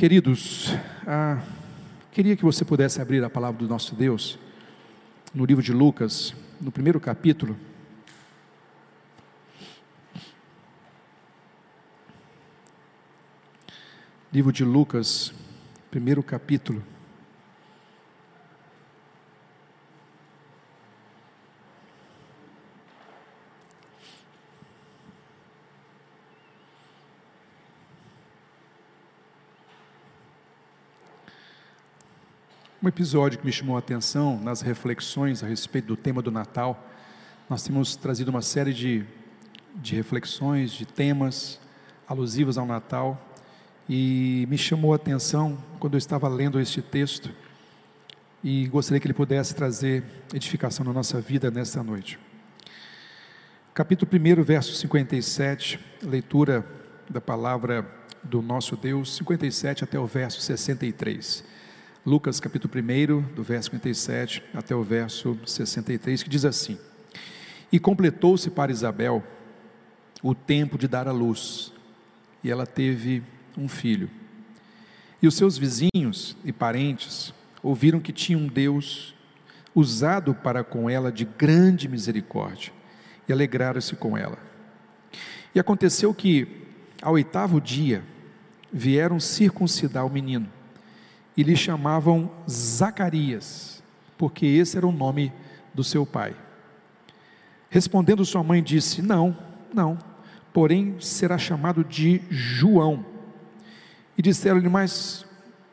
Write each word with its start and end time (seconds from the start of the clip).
Queridos, 0.00 0.74
ah, 1.06 1.42
queria 2.10 2.34
que 2.34 2.42
você 2.42 2.64
pudesse 2.64 3.02
abrir 3.02 3.22
a 3.22 3.28
palavra 3.28 3.58
do 3.58 3.68
nosso 3.68 3.94
Deus 3.94 4.38
no 5.34 5.44
livro 5.44 5.62
de 5.62 5.74
Lucas, 5.74 6.34
no 6.58 6.72
primeiro 6.72 6.98
capítulo. 6.98 7.54
Livro 14.32 14.50
de 14.50 14.64
Lucas, 14.64 15.34
primeiro 15.90 16.22
capítulo. 16.22 16.82
Episódio 32.90 33.38
que 33.38 33.46
me 33.46 33.52
chamou 33.52 33.76
a 33.76 33.78
atenção 33.78 34.38
nas 34.40 34.60
reflexões 34.62 35.44
a 35.44 35.46
respeito 35.46 35.86
do 35.86 35.96
tema 35.96 36.20
do 36.20 36.30
Natal. 36.30 36.88
Nós 37.48 37.62
temos 37.62 37.94
trazido 37.94 38.30
uma 38.32 38.42
série 38.42 38.74
de, 38.74 39.04
de 39.76 39.94
reflexões, 39.94 40.72
de 40.72 40.84
temas 40.84 41.60
alusivos 42.06 42.58
ao 42.58 42.66
Natal. 42.66 43.16
E 43.88 44.44
me 44.50 44.58
chamou 44.58 44.92
a 44.92 44.96
atenção 44.96 45.56
quando 45.78 45.94
eu 45.94 45.98
estava 45.98 46.28
lendo 46.28 46.58
este 46.58 46.82
texto. 46.82 47.30
E 48.42 48.66
gostaria 48.66 48.98
que 48.98 49.06
ele 49.06 49.14
pudesse 49.14 49.54
trazer 49.54 50.02
edificação 50.34 50.84
na 50.84 50.92
nossa 50.92 51.20
vida 51.20 51.48
nesta 51.48 51.84
noite. 51.84 52.18
Capítulo 53.72 54.10
1, 54.12 54.42
verso 54.42 54.74
57, 54.74 55.78
leitura 56.02 56.66
da 57.08 57.20
palavra 57.20 57.88
do 58.20 58.42
nosso 58.42 58.76
Deus, 58.76 59.14
57 59.14 59.84
até 59.84 59.96
o 59.96 60.06
verso 60.06 60.40
63. 60.40 61.44
Lucas 62.04 62.40
capítulo 62.40 62.72
1, 62.74 63.34
do 63.34 63.42
verso 63.42 63.70
57 63.70 64.42
até 64.54 64.74
o 64.74 64.82
verso 64.82 65.38
63, 65.44 66.22
que 66.22 66.30
diz 66.30 66.46
assim: 66.46 66.78
E 67.70 67.78
completou-se 67.78 68.48
para 68.48 68.72
Isabel 68.72 69.22
o 70.22 70.34
tempo 70.34 70.78
de 70.78 70.88
dar 70.88 71.06
à 71.06 71.12
luz, 71.12 71.74
e 72.42 72.50
ela 72.50 72.66
teve 72.66 73.22
um 73.56 73.68
filho. 73.68 74.08
E 75.20 75.26
os 75.26 75.34
seus 75.34 75.58
vizinhos 75.58 76.38
e 76.42 76.50
parentes 76.50 77.34
ouviram 77.62 78.00
que 78.00 78.14
tinha 78.14 78.38
um 78.38 78.46
Deus 78.46 79.14
usado 79.74 80.34
para 80.34 80.64
com 80.64 80.88
ela 80.88 81.12
de 81.12 81.26
grande 81.26 81.86
misericórdia, 81.86 82.72
e 83.28 83.32
alegraram-se 83.32 83.94
com 83.94 84.16
ela. 84.16 84.38
E 85.54 85.60
aconteceu 85.60 86.14
que, 86.14 86.48
ao 87.02 87.12
oitavo 87.12 87.60
dia, 87.60 88.02
vieram 88.72 89.20
circuncidar 89.20 90.06
o 90.06 90.10
menino 90.10 90.50
e 91.40 91.42
lhe 91.42 91.56
chamavam 91.56 92.30
Zacarias, 92.46 93.82
porque 94.18 94.44
esse 94.44 94.76
era 94.76 94.86
o 94.86 94.92
nome 94.92 95.32
do 95.72 95.82
seu 95.82 96.04
pai. 96.04 96.36
Respondendo 97.70 98.26
sua 98.26 98.44
mãe, 98.44 98.62
disse: 98.62 99.00
Não, 99.00 99.34
não, 99.72 99.96
porém 100.52 100.96
será 101.00 101.38
chamado 101.38 101.82
de 101.82 102.20
João. 102.28 103.06
E 104.18 104.20
disseram-lhe: 104.20 104.68
Mas 104.68 105.24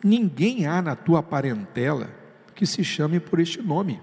ninguém 0.01 0.65
há 0.65 0.81
na 0.81 0.95
tua 0.95 1.21
parentela 1.21 2.09
que 2.55 2.65
se 2.65 2.81
chame 2.81 3.19
por 3.19 3.37
este 3.37 3.61
nome. 3.61 3.99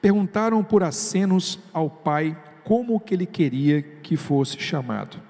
Perguntaram 0.00 0.64
por 0.64 0.82
acenos 0.82 1.58
ao 1.74 1.90
pai 1.90 2.34
como 2.64 2.98
que 2.98 3.12
ele 3.12 3.26
queria 3.26 3.82
que 3.82 4.16
fosse 4.16 4.58
chamado. 4.58 5.20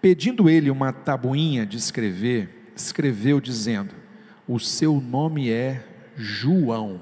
Pedindo 0.00 0.50
ele 0.50 0.68
uma 0.68 0.92
tabuinha 0.92 1.64
de 1.64 1.76
escrever, 1.76 2.72
escreveu 2.74 3.40
dizendo: 3.40 4.05
o 4.48 4.58
seu 4.58 5.00
nome 5.00 5.50
é 5.50 5.84
João. 6.16 7.00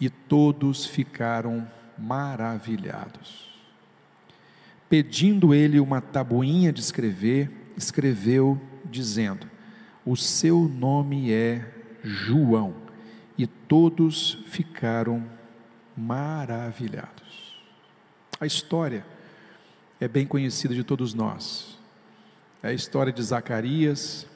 E 0.00 0.08
todos 0.08 0.86
ficaram 0.86 1.68
maravilhados. 1.98 3.48
Pedindo 4.88 5.52
ele 5.52 5.80
uma 5.80 6.00
tabuinha 6.00 6.72
de 6.72 6.80
escrever, 6.80 7.50
escreveu, 7.76 8.60
dizendo: 8.84 9.48
O 10.04 10.16
seu 10.16 10.68
nome 10.68 11.32
é 11.32 11.68
João. 12.02 12.74
E 13.36 13.46
todos 13.46 14.38
ficaram 14.46 15.24
maravilhados. 15.96 17.58
A 18.40 18.46
história 18.46 19.04
é 20.00 20.06
bem 20.06 20.26
conhecida 20.26 20.74
de 20.74 20.84
todos 20.84 21.12
nós. 21.12 21.76
É 22.62 22.68
a 22.68 22.72
história 22.72 23.12
de 23.12 23.22
Zacarias, 23.22 24.27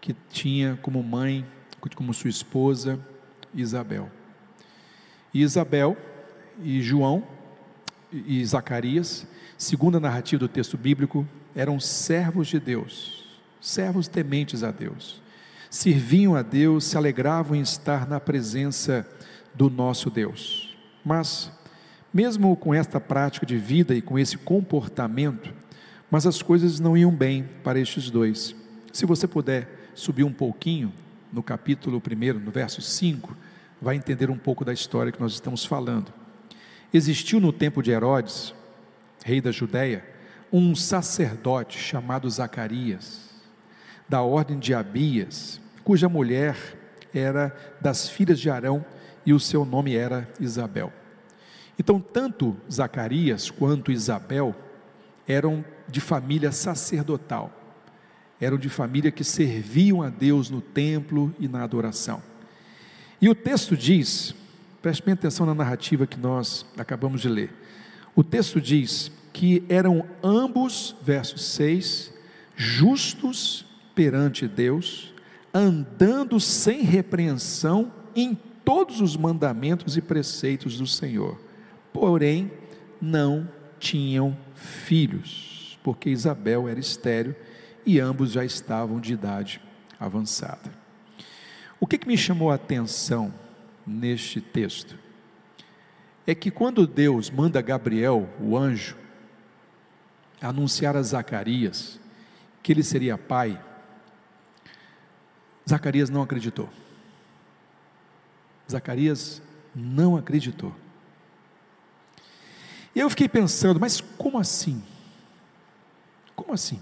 que 0.00 0.14
tinha 0.30 0.78
como 0.82 1.02
mãe, 1.02 1.46
como 1.94 2.14
sua 2.14 2.30
esposa, 2.30 2.98
Isabel. 3.54 4.10
E 5.32 5.42
Isabel 5.42 5.96
e 6.62 6.82
João 6.82 7.24
e 8.12 8.44
Zacarias, 8.44 9.26
segundo 9.56 9.96
a 9.96 10.00
narrativa 10.00 10.40
do 10.40 10.48
texto 10.48 10.76
bíblico, 10.76 11.26
eram 11.54 11.78
servos 11.78 12.48
de 12.48 12.58
Deus, 12.58 13.40
servos 13.60 14.08
tementes 14.08 14.62
a 14.62 14.70
Deus. 14.70 15.20
Serviam 15.68 16.34
a 16.34 16.42
Deus, 16.42 16.84
se 16.84 16.96
alegravam 16.96 17.56
em 17.56 17.60
estar 17.60 18.08
na 18.08 18.18
presença 18.18 19.06
do 19.54 19.70
nosso 19.70 20.10
Deus. 20.10 20.76
Mas, 21.04 21.52
mesmo 22.12 22.56
com 22.56 22.74
esta 22.74 23.00
prática 23.00 23.46
de 23.46 23.56
vida 23.56 23.94
e 23.94 24.02
com 24.02 24.18
esse 24.18 24.36
comportamento, 24.36 25.54
mas 26.10 26.26
as 26.26 26.42
coisas 26.42 26.80
não 26.80 26.96
iam 26.96 27.12
bem 27.12 27.48
para 27.62 27.78
estes 27.78 28.10
dois. 28.10 28.54
Se 28.92 29.06
você 29.06 29.28
puder 29.28 29.79
subir 30.00 30.24
um 30.24 30.32
pouquinho 30.32 30.92
no 31.30 31.42
capítulo 31.42 32.00
1, 32.04 32.38
no 32.38 32.50
verso 32.50 32.80
5, 32.80 33.36
vai 33.80 33.96
entender 33.96 34.30
um 34.30 34.38
pouco 34.38 34.64
da 34.64 34.72
história 34.72 35.12
que 35.12 35.20
nós 35.20 35.32
estamos 35.32 35.64
falando. 35.64 36.10
Existiu 36.92 37.38
no 37.38 37.52
tempo 37.52 37.82
de 37.82 37.90
Herodes, 37.90 38.54
rei 39.22 39.42
da 39.42 39.52
Judéia, 39.52 40.02
um 40.50 40.74
sacerdote 40.74 41.78
chamado 41.78 42.28
Zacarias, 42.30 43.28
da 44.08 44.22
ordem 44.22 44.58
de 44.58 44.72
Abias, 44.72 45.60
cuja 45.84 46.08
mulher 46.08 46.56
era 47.12 47.54
das 47.78 48.08
filhas 48.08 48.40
de 48.40 48.48
Arão 48.48 48.84
e 49.24 49.34
o 49.34 49.38
seu 49.38 49.66
nome 49.66 49.94
era 49.94 50.26
Isabel. 50.40 50.90
Então, 51.78 52.00
tanto 52.00 52.56
Zacarias 52.72 53.50
quanto 53.50 53.92
Isabel 53.92 54.56
eram 55.28 55.62
de 55.86 56.00
família 56.00 56.52
sacerdotal 56.52 57.59
eram 58.40 58.56
de 58.56 58.68
família 58.68 59.10
que 59.10 59.22
serviam 59.22 60.02
a 60.02 60.08
Deus 60.08 60.48
no 60.48 60.60
templo 60.60 61.34
e 61.38 61.46
na 61.46 61.62
adoração. 61.62 62.22
E 63.20 63.28
o 63.28 63.34
texto 63.34 63.76
diz, 63.76 64.34
preste 64.80 65.04
bem 65.04 65.12
atenção 65.12 65.44
na 65.44 65.54
narrativa 65.54 66.06
que 66.06 66.18
nós 66.18 66.64
acabamos 66.76 67.20
de 67.20 67.28
ler. 67.28 67.52
O 68.16 68.24
texto 68.24 68.60
diz 68.60 69.12
que 69.32 69.62
eram 69.68 70.06
ambos, 70.22 70.96
verso 71.02 71.38
6, 71.38 72.12
justos 72.56 73.66
perante 73.94 74.48
Deus, 74.48 75.12
andando 75.52 76.40
sem 76.40 76.82
repreensão 76.82 77.92
em 78.16 78.34
todos 78.64 79.00
os 79.00 79.16
mandamentos 79.16 79.96
e 79.96 80.00
preceitos 80.00 80.78
do 80.78 80.86
Senhor. 80.86 81.38
Porém, 81.92 82.50
não 83.00 83.48
tinham 83.78 84.36
filhos, 84.54 85.78
porque 85.82 86.10
Isabel 86.10 86.68
era 86.68 86.80
estéril 86.80 87.34
e 87.84 87.98
ambos 88.00 88.32
já 88.32 88.44
estavam 88.44 89.00
de 89.00 89.12
idade 89.12 89.60
avançada. 89.98 90.70
O 91.78 91.86
que, 91.86 91.98
que 91.98 92.06
me 92.06 92.16
chamou 92.16 92.50
a 92.50 92.54
atenção 92.54 93.32
neste 93.86 94.40
texto? 94.40 94.98
É 96.26 96.34
que 96.34 96.50
quando 96.50 96.86
Deus 96.86 97.30
manda 97.30 97.60
Gabriel, 97.62 98.28
o 98.40 98.56
anjo, 98.56 98.96
anunciar 100.40 100.96
a 100.96 101.02
Zacarias 101.02 101.98
que 102.62 102.72
ele 102.72 102.82
seria 102.82 103.16
pai, 103.16 103.62
Zacarias 105.68 106.10
não 106.10 106.22
acreditou. 106.22 106.68
Zacarias 108.70 109.42
não 109.74 110.16
acreditou. 110.16 110.74
E 112.94 113.00
eu 113.00 113.08
fiquei 113.08 113.28
pensando, 113.28 113.78
mas 113.80 114.00
como 114.00 114.38
assim? 114.38 114.82
Como 116.34 116.52
assim? 116.52 116.80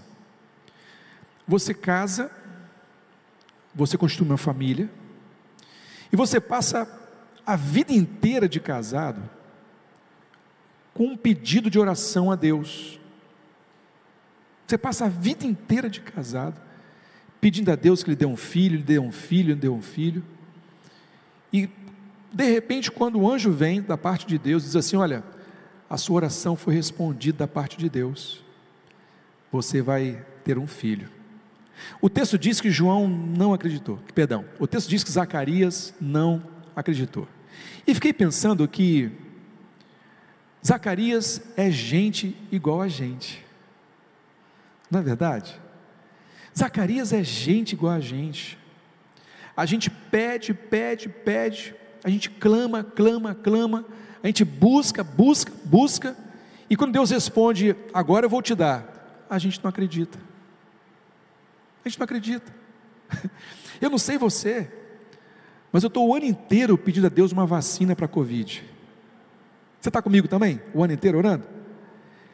Você 1.48 1.72
casa, 1.72 2.30
você 3.74 3.96
constitui 3.96 4.26
uma 4.26 4.36
família, 4.36 4.90
e 6.12 6.16
você 6.16 6.38
passa 6.38 6.86
a 7.46 7.56
vida 7.56 7.92
inteira 7.92 8.46
de 8.46 8.60
casado 8.60 9.22
com 10.92 11.06
um 11.06 11.16
pedido 11.16 11.70
de 11.70 11.78
oração 11.78 12.30
a 12.30 12.36
Deus. 12.36 13.00
Você 14.66 14.76
passa 14.76 15.06
a 15.06 15.08
vida 15.08 15.46
inteira 15.46 15.88
de 15.88 16.02
casado, 16.02 16.60
pedindo 17.40 17.70
a 17.70 17.76
Deus 17.76 18.02
que 18.02 18.10
lhe 18.10 18.16
dê 18.16 18.26
um 18.26 18.36
filho, 18.36 18.76
lhe 18.76 18.82
dê 18.82 18.98
um 18.98 19.10
filho, 19.10 19.54
lhe 19.54 19.60
dê 19.60 19.68
um 19.68 19.80
filho. 19.80 20.22
E 21.50 21.70
de 22.30 22.44
repente, 22.44 22.90
quando 22.90 23.18
o 23.18 23.30
anjo 23.30 23.50
vem 23.50 23.80
da 23.80 23.96
parte 23.96 24.26
de 24.26 24.36
Deus, 24.36 24.64
diz 24.64 24.76
assim: 24.76 24.96
Olha, 24.96 25.24
a 25.88 25.96
sua 25.96 26.16
oração 26.16 26.54
foi 26.54 26.74
respondida 26.74 27.38
da 27.38 27.48
parte 27.48 27.78
de 27.78 27.88
Deus, 27.88 28.44
você 29.50 29.80
vai 29.80 30.22
ter 30.44 30.58
um 30.58 30.66
filho. 30.66 31.17
O 32.00 32.08
texto 32.08 32.38
diz 32.38 32.60
que 32.60 32.70
João 32.70 33.08
não 33.08 33.52
acreditou, 33.52 33.98
perdão, 34.14 34.44
o 34.58 34.66
texto 34.66 34.88
diz 34.88 35.02
que 35.04 35.10
Zacarias 35.10 35.94
não 36.00 36.42
acreditou. 36.74 37.26
E 37.86 37.94
fiquei 37.94 38.12
pensando 38.12 38.66
que 38.68 39.10
Zacarias 40.66 41.42
é 41.56 41.70
gente 41.70 42.36
igual 42.50 42.82
a 42.82 42.88
gente, 42.88 43.44
não 44.90 45.00
é 45.00 45.02
verdade? 45.02 45.58
Zacarias 46.56 47.12
é 47.12 47.22
gente 47.22 47.72
igual 47.72 47.92
a 47.92 48.00
gente. 48.00 48.58
A 49.56 49.66
gente 49.66 49.90
pede, 49.90 50.54
pede, 50.54 51.08
pede, 51.08 51.74
a 52.02 52.08
gente 52.08 52.30
clama, 52.30 52.82
clama, 52.82 53.34
clama, 53.34 53.84
a 54.22 54.26
gente 54.26 54.44
busca, 54.44 55.02
busca, 55.04 55.52
busca, 55.64 56.16
e 56.70 56.76
quando 56.76 56.92
Deus 56.92 57.10
responde, 57.10 57.74
agora 57.94 58.26
eu 58.26 58.30
vou 58.30 58.42
te 58.42 58.54
dar, 58.54 59.26
a 59.28 59.38
gente 59.38 59.62
não 59.62 59.68
acredita. 59.68 60.18
Gente 61.88 61.98
não 61.98 62.04
acredita. 62.04 62.54
Eu 63.80 63.88
não 63.88 63.96
sei 63.96 64.18
você, 64.18 64.70
mas 65.72 65.84
eu 65.84 65.88
estou 65.88 66.08
o 66.08 66.14
ano 66.14 66.26
inteiro 66.26 66.76
pedindo 66.76 67.06
a 67.06 67.08
Deus 67.08 67.32
uma 67.32 67.46
vacina 67.46 67.94
para 67.94 68.06
a 68.06 68.08
Covid. 68.08 68.64
Você 69.80 69.88
está 69.88 70.02
comigo 70.02 70.26
também? 70.26 70.60
O 70.74 70.82
ano 70.82 70.92
inteiro 70.92 71.16
orando? 71.16 71.46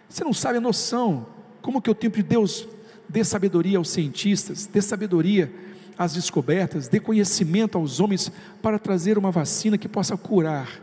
Você 0.08 0.24
não 0.24 0.32
sabe 0.32 0.58
a 0.58 0.60
noção, 0.60 1.26
como 1.60 1.82
que 1.82 1.90
o 1.90 1.94
tempo 1.94 2.16
de 2.16 2.22
Deus 2.22 2.66
dê 3.08 3.22
sabedoria 3.22 3.76
aos 3.78 3.90
cientistas, 3.90 4.66
dê 4.66 4.80
sabedoria 4.80 5.54
às 5.98 6.14
descobertas, 6.14 6.88
dê 6.88 6.98
conhecimento 6.98 7.76
aos 7.76 8.00
homens 8.00 8.32
para 8.62 8.78
trazer 8.78 9.18
uma 9.18 9.30
vacina 9.30 9.76
que 9.76 9.88
possa 9.88 10.16
curar. 10.16 10.80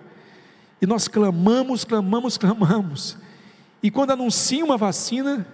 E 0.79 0.85
nós 0.85 1.07
clamamos, 1.07 1.83
clamamos, 1.83 2.37
clamamos. 2.37 3.17
E 3.81 3.89
quando 3.89 4.11
anuncia 4.11 4.63
uma 4.63 4.77
vacina, 4.77 5.45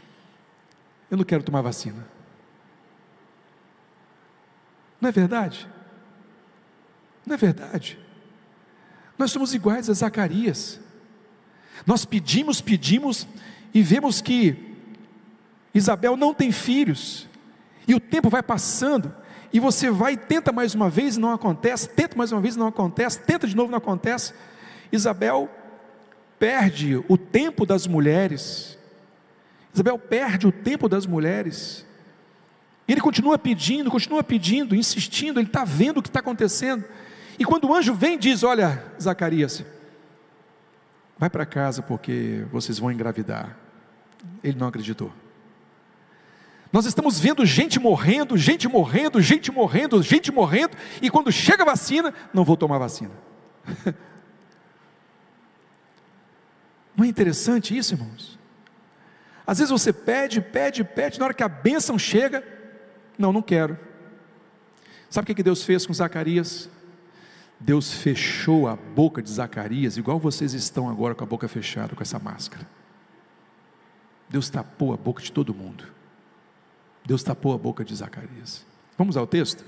eu 1.10 1.16
não 1.18 1.24
quero 1.24 1.42
tomar 1.42 1.60
vacina. 1.60 2.11
Não 5.02 5.08
é 5.08 5.12
verdade? 5.12 5.68
Não 7.26 7.34
é 7.34 7.36
verdade? 7.36 7.98
Nós 9.18 9.32
somos 9.32 9.52
iguais 9.52 9.90
a 9.90 9.92
Zacarias. 9.92 10.78
Nós 11.84 12.04
pedimos, 12.04 12.60
pedimos 12.60 13.26
e 13.74 13.82
vemos 13.82 14.20
que 14.20 14.76
Isabel 15.74 16.16
não 16.16 16.32
tem 16.32 16.52
filhos. 16.52 17.28
E 17.88 17.96
o 17.96 18.00
tempo 18.00 18.30
vai 18.30 18.44
passando 18.44 19.12
e 19.52 19.58
você 19.58 19.90
vai 19.90 20.12
e 20.12 20.16
tenta 20.16 20.52
mais 20.52 20.72
uma 20.72 20.88
vez 20.88 21.16
e 21.16 21.20
não 21.20 21.32
acontece, 21.32 21.88
tenta 21.88 22.16
mais 22.16 22.30
uma 22.30 22.40
vez 22.40 22.54
e 22.54 22.58
não 22.60 22.68
acontece, 22.68 23.18
tenta 23.22 23.48
de 23.48 23.56
novo 23.56 23.70
e 23.70 23.72
não 23.72 23.78
acontece. 23.78 24.32
Isabel 24.92 25.50
perde 26.38 27.02
o 27.08 27.18
tempo 27.18 27.66
das 27.66 27.88
mulheres. 27.88 28.78
Isabel 29.74 29.98
perde 29.98 30.46
o 30.46 30.52
tempo 30.52 30.88
das 30.88 31.06
mulheres. 31.06 31.84
Ele 32.86 33.00
continua 33.00 33.38
pedindo, 33.38 33.90
continua 33.90 34.22
pedindo, 34.22 34.74
insistindo, 34.74 35.38
ele 35.38 35.46
está 35.46 35.64
vendo 35.64 35.98
o 35.98 36.02
que 36.02 36.08
está 36.08 36.20
acontecendo. 36.20 36.84
E 37.38 37.44
quando 37.44 37.68
o 37.68 37.74
anjo 37.74 37.94
vem, 37.94 38.18
diz: 38.18 38.42
Olha, 38.42 38.84
Zacarias, 39.00 39.64
vai 41.18 41.30
para 41.30 41.46
casa 41.46 41.82
porque 41.82 42.44
vocês 42.50 42.78
vão 42.78 42.90
engravidar. 42.90 43.56
Ele 44.42 44.58
não 44.58 44.68
acreditou. 44.68 45.12
Nós 46.72 46.86
estamos 46.86 47.20
vendo 47.20 47.44
gente 47.44 47.78
morrendo, 47.78 48.36
gente 48.36 48.66
morrendo, 48.66 49.20
gente 49.20 49.52
morrendo, 49.52 50.02
gente 50.02 50.32
morrendo, 50.32 50.76
e 51.02 51.10
quando 51.10 51.30
chega 51.30 51.62
a 51.62 51.66
vacina, 51.66 52.14
não 52.32 52.44
vou 52.44 52.56
tomar 52.56 52.78
vacina. 52.78 53.12
Não 56.94 57.06
é 57.06 57.08
interessante 57.08 57.74
isso, 57.74 57.94
irmãos? 57.94 58.38
Às 59.46 59.58
vezes 59.58 59.70
você 59.70 59.94
pede, 59.94 60.42
pede, 60.42 60.84
pede, 60.84 61.18
na 61.18 61.24
hora 61.24 61.34
que 61.34 61.42
a 61.42 61.48
bênção 61.48 61.98
chega, 61.98 62.44
não, 63.18 63.32
não 63.32 63.42
quero. 63.42 63.78
Sabe 65.10 65.30
o 65.30 65.34
que 65.34 65.42
Deus 65.42 65.62
fez 65.62 65.86
com 65.86 65.92
Zacarias? 65.92 66.70
Deus 67.60 67.92
fechou 67.92 68.66
a 68.66 68.74
boca 68.74 69.22
de 69.22 69.30
Zacarias, 69.30 69.96
igual 69.96 70.18
vocês 70.18 70.52
estão 70.52 70.88
agora 70.88 71.14
com 71.14 71.22
a 71.22 71.26
boca 71.26 71.46
fechada 71.46 71.94
com 71.94 72.02
essa 72.02 72.18
máscara. 72.18 72.66
Deus 74.28 74.50
tapou 74.50 74.92
a 74.92 74.96
boca 74.96 75.22
de 75.22 75.30
todo 75.30 75.54
mundo. 75.54 75.84
Deus 77.04 77.22
tapou 77.22 77.52
a 77.52 77.58
boca 77.58 77.84
de 77.84 77.94
Zacarias. 77.94 78.64
Vamos 78.96 79.16
ao 79.16 79.26
texto? 79.26 79.64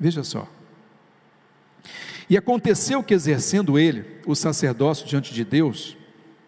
Veja 0.00 0.22
só. 0.22 0.48
E 2.30 2.36
aconteceu 2.36 3.02
que, 3.02 3.12
exercendo 3.12 3.78
ele 3.78 4.20
o 4.26 4.34
sacerdócio 4.34 5.06
diante 5.06 5.34
de 5.34 5.44
Deus, 5.44 5.96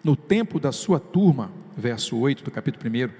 no 0.03 0.17
tempo 0.17 0.61
da 0.61 0.73
sua 0.73 1.01
turma, 1.01 1.51
verso 1.77 2.17
8 2.17 2.45
do 2.45 2.51
capítulo 2.51 2.89
1, 2.89 3.11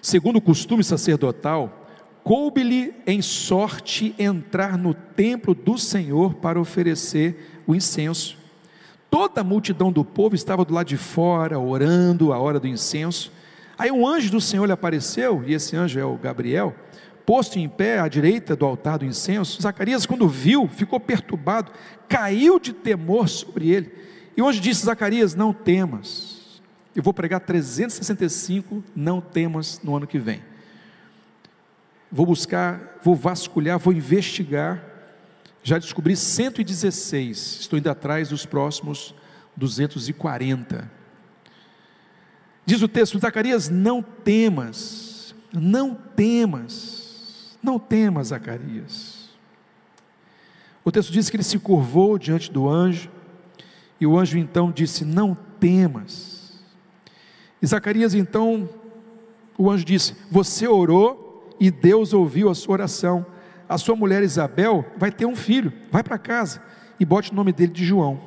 segundo 0.00 0.36
o 0.36 0.40
costume 0.40 0.84
sacerdotal, 0.84 1.87
coube-lhe 2.28 2.92
em 3.06 3.22
sorte 3.22 4.14
entrar 4.18 4.76
no 4.76 4.92
templo 4.92 5.54
do 5.54 5.78
Senhor 5.78 6.34
para 6.34 6.60
oferecer 6.60 7.62
o 7.66 7.74
incenso. 7.74 8.36
Toda 9.10 9.40
a 9.40 9.44
multidão 9.44 9.90
do 9.90 10.04
povo 10.04 10.34
estava 10.34 10.62
do 10.62 10.74
lado 10.74 10.88
de 10.88 10.98
fora, 10.98 11.58
orando 11.58 12.30
a 12.30 12.38
hora 12.38 12.60
do 12.60 12.68
incenso. 12.68 13.32
Aí 13.78 13.90
um 13.90 14.06
anjo 14.06 14.30
do 14.30 14.42
Senhor 14.42 14.66
lhe 14.66 14.72
apareceu, 14.72 15.42
e 15.46 15.54
esse 15.54 15.74
anjo 15.74 15.98
é 15.98 16.04
o 16.04 16.18
Gabriel, 16.18 16.74
posto 17.24 17.58
em 17.58 17.66
pé 17.66 17.98
à 17.98 18.06
direita 18.08 18.54
do 18.54 18.66
altar 18.66 18.98
do 18.98 19.06
incenso. 19.06 19.62
Zacarias, 19.62 20.04
quando 20.04 20.28
viu, 20.28 20.68
ficou 20.68 21.00
perturbado, 21.00 21.72
caiu 22.06 22.60
de 22.60 22.74
temor 22.74 23.26
sobre 23.30 23.70
ele. 23.70 23.90
E 24.36 24.42
hoje 24.42 24.60
disse: 24.60 24.84
Zacarias, 24.84 25.34
não 25.34 25.54
temas. 25.54 26.60
Eu 26.94 27.02
vou 27.02 27.14
pregar 27.14 27.40
365, 27.40 28.84
não 28.94 29.18
temas 29.18 29.80
no 29.82 29.96
ano 29.96 30.06
que 30.06 30.18
vem. 30.18 30.42
Vou 32.10 32.24
buscar, 32.24 32.98
vou 33.02 33.14
vasculhar, 33.14 33.78
vou 33.78 33.92
investigar. 33.92 34.82
Já 35.62 35.78
descobri 35.78 36.16
116, 36.16 37.58
estou 37.60 37.78
indo 37.78 37.90
atrás 37.90 38.30
dos 38.30 38.46
próximos 38.46 39.14
240. 39.56 40.90
Diz 42.64 42.80
o 42.80 42.88
texto, 42.88 43.18
Zacarias, 43.18 43.68
não 43.68 44.02
temas, 44.02 45.34
não 45.52 45.94
temas, 45.94 47.58
não 47.62 47.78
temas, 47.78 48.28
Zacarias. 48.28 49.28
O 50.84 50.90
texto 50.90 51.12
diz 51.12 51.28
que 51.28 51.36
ele 51.36 51.42
se 51.42 51.58
curvou 51.58 52.18
diante 52.18 52.50
do 52.50 52.68
anjo, 52.68 53.10
e 54.00 54.06
o 54.06 54.18
anjo 54.18 54.38
então 54.38 54.70
disse: 54.70 55.04
Não 55.04 55.36
temas. 55.60 56.62
E 57.60 57.66
Zacarias 57.66 58.14
então, 58.14 58.68
o 59.58 59.70
anjo 59.70 59.84
disse: 59.84 60.14
Você 60.30 60.66
orou 60.66 61.27
e 61.60 61.70
Deus 61.70 62.12
ouviu 62.12 62.48
a 62.48 62.54
sua 62.54 62.74
oração. 62.74 63.26
A 63.68 63.76
sua 63.76 63.94
mulher 63.94 64.22
Isabel 64.22 64.84
vai 64.96 65.12
ter 65.12 65.26
um 65.26 65.36
filho, 65.36 65.72
vai 65.90 66.02
para 66.02 66.18
casa 66.18 66.62
e 66.98 67.04
bote 67.04 67.32
o 67.32 67.34
nome 67.34 67.52
dele 67.52 67.72
de 67.72 67.84
João. 67.84 68.20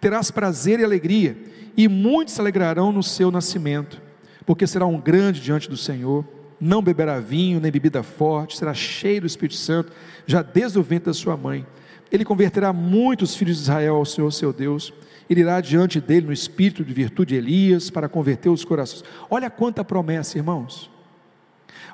Terás 0.00 0.30
prazer 0.30 0.80
e 0.80 0.84
alegria 0.84 1.36
e 1.76 1.88
muitos 1.88 2.34
se 2.34 2.40
alegrarão 2.40 2.90
no 2.90 3.02
seu 3.02 3.30
nascimento, 3.30 4.00
porque 4.44 4.66
será 4.66 4.86
um 4.86 5.00
grande 5.00 5.40
diante 5.40 5.68
do 5.68 5.76
Senhor, 5.76 6.24
não 6.60 6.82
beberá 6.82 7.20
vinho 7.20 7.60
nem 7.60 7.70
bebida 7.70 8.02
forte, 8.02 8.56
será 8.56 8.72
cheio 8.72 9.20
do 9.20 9.26
Espírito 9.26 9.56
Santo, 9.56 9.92
já 10.26 10.42
desde 10.42 10.78
o 10.78 10.82
ventre 10.82 11.06
da 11.06 11.14
sua 11.14 11.36
mãe. 11.36 11.66
Ele 12.10 12.24
converterá 12.24 12.72
muitos 12.72 13.34
filhos 13.36 13.56
de 13.56 13.62
Israel 13.64 13.96
ao 13.96 14.04
Senhor 14.04 14.32
seu 14.32 14.52
Deus, 14.52 14.92
ele 15.28 15.40
irá 15.40 15.60
diante 15.60 16.00
dele 16.00 16.26
no 16.26 16.32
espírito 16.32 16.84
de 16.84 16.94
virtude 16.94 17.34
de 17.34 17.36
Elias 17.36 17.90
para 17.90 18.08
converter 18.08 18.48
os 18.48 18.64
corações. 18.64 19.04
Olha 19.28 19.50
quanta 19.50 19.84
promessa, 19.84 20.38
irmãos. 20.38 20.90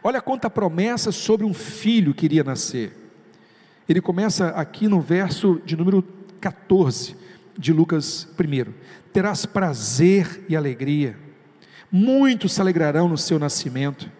Olha 0.02 0.20
quanta 0.20 0.50
promessa 0.50 1.12
sobre 1.12 1.46
um 1.46 1.54
filho 1.54 2.14
que 2.14 2.24
iria 2.24 2.42
nascer. 2.42 2.92
Ele 3.88 4.00
começa 4.00 4.48
aqui 4.48 4.88
no 4.88 5.00
verso 5.00 5.60
de 5.64 5.76
número 5.76 6.02
14 6.40 7.16
de 7.58 7.72
Lucas 7.72 8.28
1 8.38 8.72
terás 9.12 9.44
prazer 9.44 10.44
e 10.48 10.56
alegria, 10.56 11.16
muitos 11.90 12.54
se 12.54 12.60
alegrarão 12.60 13.08
no 13.08 13.18
seu 13.18 13.38
nascimento, 13.38 14.10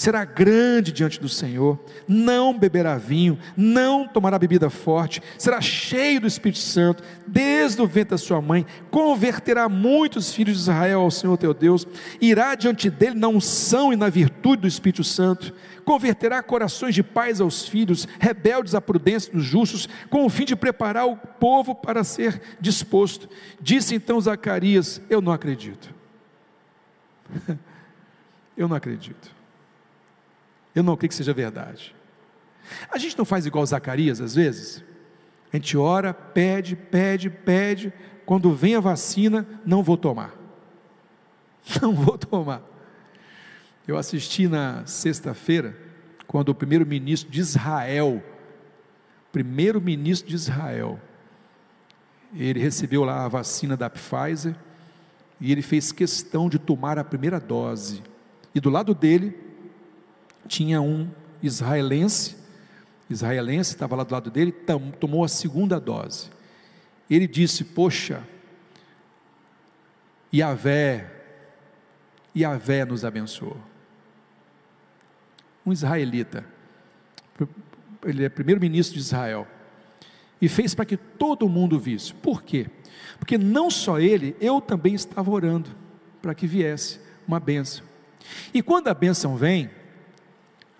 será 0.00 0.24
grande 0.24 0.92
diante 0.92 1.20
do 1.20 1.28
Senhor, 1.28 1.78
não 2.08 2.58
beberá 2.58 2.96
vinho, 2.96 3.38
não 3.54 4.08
tomará 4.08 4.38
bebida 4.38 4.70
forte, 4.70 5.22
será 5.36 5.60
cheio 5.60 6.22
do 6.22 6.26
Espírito 6.26 6.58
Santo, 6.58 7.02
desde 7.26 7.82
o 7.82 7.86
ventre 7.86 8.12
da 8.12 8.18
sua 8.18 8.40
mãe, 8.40 8.64
converterá 8.90 9.68
muitos 9.68 10.32
filhos 10.32 10.54
de 10.54 10.62
Israel 10.62 11.02
ao 11.02 11.10
Senhor 11.10 11.36
teu 11.36 11.52
Deus, 11.52 11.86
irá 12.18 12.54
diante 12.54 12.88
dele 12.88 13.14
na 13.14 13.28
unção 13.28 13.92
e 13.92 13.96
na 13.96 14.08
virtude 14.08 14.62
do 14.62 14.66
Espírito 14.66 15.04
Santo, 15.04 15.52
converterá 15.84 16.42
corações 16.42 16.94
de 16.94 17.02
pais 17.02 17.38
aos 17.38 17.68
filhos, 17.68 18.08
rebeldes 18.18 18.74
à 18.74 18.80
prudência 18.80 19.30
dos 19.30 19.44
justos, 19.44 19.86
com 20.08 20.24
o 20.24 20.30
fim 20.30 20.46
de 20.46 20.56
preparar 20.56 21.06
o 21.06 21.14
povo 21.14 21.74
para 21.74 22.04
ser 22.04 22.40
disposto. 22.58 23.28
Disse 23.60 23.94
então 23.96 24.18
Zacarias: 24.18 24.98
Eu 25.10 25.20
não 25.20 25.30
acredito. 25.30 25.94
Eu 28.56 28.66
não 28.66 28.76
acredito. 28.76 29.39
Eu 30.74 30.82
não 30.82 30.96
creio 30.96 31.08
que 31.08 31.14
seja 31.14 31.32
verdade. 31.32 31.94
A 32.90 32.98
gente 32.98 33.18
não 33.18 33.24
faz 33.24 33.46
igual 33.46 33.64
Zacarias 33.66 34.20
às 34.20 34.34
vezes? 34.34 34.84
A 35.52 35.56
gente 35.56 35.76
ora, 35.76 36.14
pede, 36.14 36.76
pede, 36.76 37.28
pede, 37.28 37.92
quando 38.24 38.54
vem 38.54 38.76
a 38.76 38.80
vacina, 38.80 39.46
não 39.66 39.82
vou 39.82 39.96
tomar. 39.96 40.38
Não 41.82 41.92
vou 41.92 42.16
tomar. 42.16 42.62
Eu 43.86 43.98
assisti 43.98 44.48
na 44.48 44.86
sexta-feira, 44.86 45.76
quando 46.26 46.48
o 46.48 46.54
primeiro-ministro 46.54 47.30
de 47.30 47.38
Israel, 47.38 48.22
primeiro-ministro 49.30 50.28
de 50.28 50.36
Israel, 50.36 50.98
ele 52.34 52.60
recebeu 52.60 53.04
lá 53.04 53.24
a 53.24 53.28
vacina 53.28 53.76
da 53.76 53.90
Pfizer 53.90 54.56
e 55.40 55.50
ele 55.50 55.60
fez 55.60 55.92
questão 55.92 56.48
de 56.48 56.58
tomar 56.58 56.98
a 56.98 57.04
primeira 57.04 57.40
dose. 57.40 58.02
E 58.54 58.60
do 58.60 58.70
lado 58.70 58.94
dele 58.94 59.36
tinha 60.46 60.80
um 60.80 61.08
israelense, 61.42 62.36
israelense 63.08 63.70
estava 63.70 63.96
lá 63.96 64.04
do 64.04 64.12
lado 64.12 64.30
dele, 64.30 64.52
tomou 64.98 65.24
a 65.24 65.28
segunda 65.28 65.80
dose. 65.80 66.30
Ele 67.08 67.26
disse: 67.26 67.64
Poxa, 67.64 68.22
Yahvé, 70.32 71.10
Yahvé 72.36 72.84
nos 72.84 73.04
abençoou. 73.04 73.56
Um 75.66 75.72
israelita, 75.72 76.44
ele 78.04 78.24
é 78.24 78.28
primeiro-ministro 78.28 78.94
de 78.94 79.00
Israel, 79.00 79.46
e 80.40 80.48
fez 80.48 80.74
para 80.74 80.84
que 80.84 80.96
todo 80.96 81.48
mundo 81.48 81.78
visse. 81.78 82.14
Por 82.14 82.42
quê? 82.42 82.66
Porque 83.18 83.36
não 83.36 83.70
só 83.70 83.98
ele, 84.00 84.36
eu 84.40 84.60
também 84.60 84.94
estava 84.94 85.30
orando 85.30 85.70
para 86.22 86.34
que 86.34 86.46
viesse 86.46 87.00
uma 87.26 87.38
bênção. 87.38 87.84
E 88.54 88.62
quando 88.62 88.88
a 88.88 88.94
bênção 88.94 89.36
vem, 89.36 89.70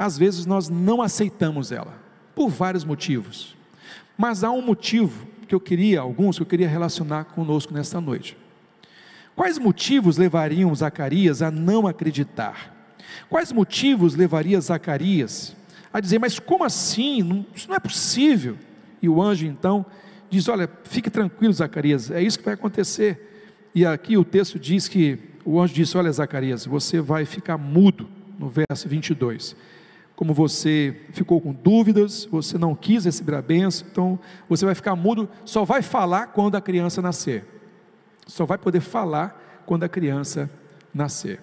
às 0.01 0.17
vezes 0.17 0.47
nós 0.47 0.71
não 0.71 1.03
aceitamos 1.03 1.71
ela, 1.71 1.93
por 2.35 2.49
vários 2.49 2.85
motivos. 2.85 3.55
Mas 4.17 4.43
há 4.43 4.51
um 4.51 4.63
motivo 4.63 5.27
que 5.47 5.55
eu 5.55 5.61
queria, 5.61 6.01
alguns 6.01 6.37
que 6.37 6.43
eu 6.43 6.47
queria 6.47 6.67
relacionar 6.67 7.25
conosco 7.25 7.75
nesta 7.75 8.01
noite. 8.01 8.35
Quais 9.37 9.59
motivos 9.59 10.17
levariam 10.17 10.75
Zacarias 10.75 11.43
a 11.43 11.51
não 11.51 11.87
acreditar? 11.87 12.97
Quais 13.29 13.53
motivos 13.53 14.15
levaria 14.15 14.59
Zacarias 14.59 15.55
a 15.93 16.01
dizer, 16.01 16.19
mas 16.19 16.39
como 16.39 16.65
assim? 16.65 17.45
Isso 17.55 17.69
não 17.69 17.77
é 17.77 17.81
possível. 17.81 18.57
E 19.03 19.09
o 19.09 19.21
anjo 19.21 19.45
então 19.45 19.85
diz: 20.31 20.49
Olha, 20.49 20.69
fique 20.85 21.11
tranquilo, 21.11 21.53
Zacarias, 21.53 22.11
é 22.11 22.23
isso 22.23 22.39
que 22.39 22.45
vai 22.47 22.55
acontecer. 22.55 23.69
E 23.75 23.85
aqui 23.85 24.17
o 24.17 24.25
texto 24.25 24.59
diz 24.59 24.89
que 24.89 25.19
o 25.45 25.61
anjo 25.61 25.75
disse: 25.75 25.95
Olha, 25.99 26.11
Zacarias, 26.11 26.65
você 26.65 27.03
vai 27.03 27.27
ficar 27.27 27.59
mudo, 27.59 28.09
no 28.39 28.49
verso 28.49 28.89
22. 28.89 29.55
Como 30.21 30.35
você 30.35 31.01
ficou 31.15 31.41
com 31.41 31.51
dúvidas, 31.51 32.27
você 32.27 32.59
não 32.59 32.75
quis 32.75 33.07
receber 33.07 33.35
a 33.35 33.41
benção, 33.41 33.89
então 33.91 34.21
você 34.51 34.67
vai 34.67 34.75
ficar 34.75 34.95
mudo, 34.95 35.27
só 35.47 35.65
vai 35.65 35.81
falar 35.81 36.27
quando 36.27 36.57
a 36.57 36.61
criança 36.61 37.01
nascer. 37.01 37.43
Só 38.27 38.45
vai 38.45 38.59
poder 38.59 38.81
falar 38.81 39.63
quando 39.65 39.85
a 39.85 39.89
criança 39.89 40.51
nascer. 40.93 41.41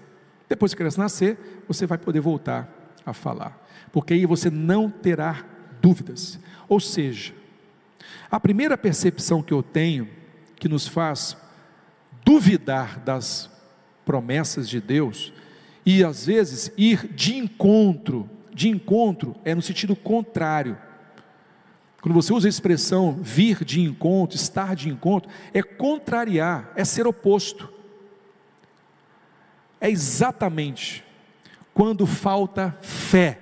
Depois 0.48 0.72
que 0.72 0.76
a 0.76 0.82
criança 0.86 1.02
nascer, 1.02 1.64
você 1.68 1.88
vai 1.88 1.98
poder 1.98 2.20
voltar 2.20 2.94
a 3.04 3.14
falar, 3.14 3.68
porque 3.92 4.14
aí 4.14 4.28
você 4.28 4.48
não 4.52 4.92
terá 4.92 5.44
dúvidas. 5.82 6.40
Ou 6.70 6.80
seja, 6.80 7.34
a 8.30 8.40
primeira 8.40 8.78
percepção 8.78 9.42
que 9.42 9.56
eu 9.56 9.64
tenho, 9.64 10.08
que 10.56 10.70
nos 10.70 10.88
faz 10.88 11.36
duvidar 12.24 13.00
das 13.00 13.50
promessas 14.06 14.70
de 14.70 14.80
Deus, 14.80 15.34
e 15.84 16.04
às 16.04 16.28
vezes 16.28 16.72
ir 16.78 17.08
de 17.08 17.36
encontro, 17.38 18.37
de 18.58 18.70
encontro 18.70 19.36
é 19.46 19.54
no 19.54 19.62
sentido 19.62 19.96
contrário. 19.96 20.76
Quando 22.02 22.16
você 22.16 22.34
usa 22.34 22.48
a 22.48 22.50
expressão 22.50 23.20
vir 23.22 23.64
de 23.64 23.82
encontro, 23.82 24.36
estar 24.36 24.76
de 24.76 24.90
encontro, 24.90 25.30
é 25.54 25.62
contrariar, 25.62 26.74
é 26.76 26.84
ser 26.84 27.06
oposto. 27.06 27.72
É 29.80 29.92
exatamente 29.92 31.04
quando 31.72 32.08
falta 32.08 32.76
fé. 32.82 33.40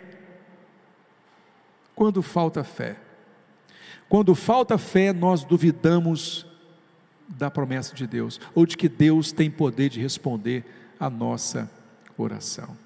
Quando 1.95 2.21
falta 2.21 2.61
fé. 2.61 2.97
Quando 4.09 4.35
falta 4.35 4.77
fé, 4.77 5.13
nós 5.13 5.45
duvidamos 5.45 6.45
da 7.29 7.49
promessa 7.49 7.95
de 7.95 8.05
Deus, 8.05 8.39
ou 8.53 8.65
de 8.65 8.75
que 8.75 8.89
Deus 8.89 9.31
tem 9.31 9.49
poder 9.49 9.89
de 9.89 10.01
responder 10.01 10.65
a 10.99 11.09
nossa 11.09 11.71
oração. 12.17 12.84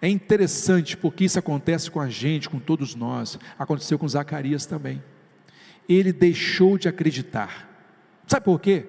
É 0.00 0.08
interessante 0.08 0.96
porque 0.96 1.24
isso 1.24 1.38
acontece 1.38 1.90
com 1.90 2.00
a 2.00 2.08
gente, 2.08 2.48
com 2.48 2.58
todos 2.58 2.94
nós, 2.94 3.38
aconteceu 3.58 3.98
com 3.98 4.08
Zacarias 4.08 4.66
também. 4.66 5.02
Ele 5.88 6.12
deixou 6.12 6.76
de 6.76 6.88
acreditar. 6.88 7.70
Sabe 8.26 8.44
por 8.44 8.60
quê? 8.60 8.86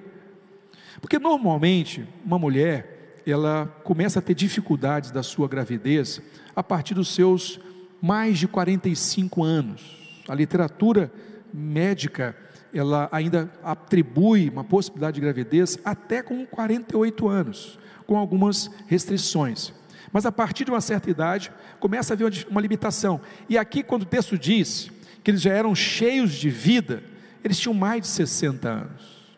Porque 0.99 1.19
normalmente 1.19 2.07
uma 2.25 2.39
mulher, 2.39 3.21
ela 3.25 3.67
começa 3.83 4.19
a 4.19 4.21
ter 4.21 4.33
dificuldades 4.33 5.11
da 5.11 5.23
sua 5.23 5.47
gravidez 5.47 6.21
a 6.55 6.63
partir 6.63 6.93
dos 6.93 7.13
seus 7.13 7.59
mais 8.01 8.37
de 8.37 8.47
45 8.47 9.43
anos 9.43 10.05
a 10.27 10.35
literatura 10.35 11.11
médica, 11.53 12.35
ela 12.73 13.07
ainda 13.11 13.49
atribui 13.63 14.49
uma 14.49 14.63
possibilidade 14.63 15.15
de 15.15 15.21
gravidez 15.21 15.77
até 15.85 16.21
com 16.21 16.45
48 16.45 17.27
anos, 17.27 17.79
com 18.05 18.17
algumas 18.17 18.69
restrições. 18.87 19.73
Mas 20.15 20.25
a 20.25 20.31
partir 20.31 20.63
de 20.63 20.71
uma 20.71 20.79
certa 20.79 21.09
idade, 21.09 21.51
começa 21.77 22.13
a 22.13 22.15
haver 22.15 22.47
uma 22.49 22.61
limitação. 22.61 23.19
E 23.49 23.57
aqui, 23.57 23.83
quando 23.83 24.03
o 24.03 24.05
texto 24.05 24.37
diz 24.37 24.89
que 25.21 25.29
eles 25.29 25.41
já 25.41 25.51
eram 25.51 25.75
cheios 25.75 26.31
de 26.35 26.49
vida, 26.49 27.03
eles 27.43 27.59
tinham 27.59 27.73
mais 27.73 28.03
de 28.03 28.07
60 28.07 28.69
anos. 28.69 29.37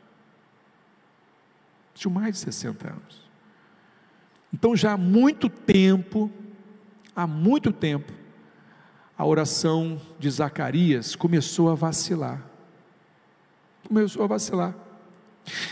Tinham 1.96 2.14
mais 2.14 2.36
de 2.36 2.42
60 2.42 2.90
anos. 2.90 3.28
Então, 4.54 4.76
já 4.76 4.92
há 4.92 4.98
muito 4.98 5.50
tempo, 5.50 6.30
há 7.16 7.26
muito 7.26 7.74
tempo, 7.74 8.14
a 9.18 9.26
oração 9.26 10.00
de 10.20 10.30
Zacarias 10.30 11.16
começou 11.16 11.72
a 11.72 11.74
vacilar. 11.74 12.40
Começou 13.88 14.24
a 14.24 14.28
vacilar. 14.28 14.76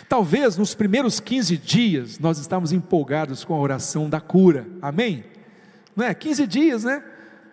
Talvez 0.08 0.58
nos 0.58 0.74
primeiros 0.74 1.20
15 1.20 1.58
dias 1.58 2.20
nós 2.20 2.38
estávamos 2.38 2.72
empolgados 2.72 3.44
com 3.44 3.54
a 3.54 3.60
oração 3.60 4.10
da 4.10 4.22
cura, 4.22 4.68
amém? 4.82 5.26
Não 5.96 6.06
é? 6.06 6.14
15 6.14 6.48
dias, 6.48 6.84
né? 6.84 7.04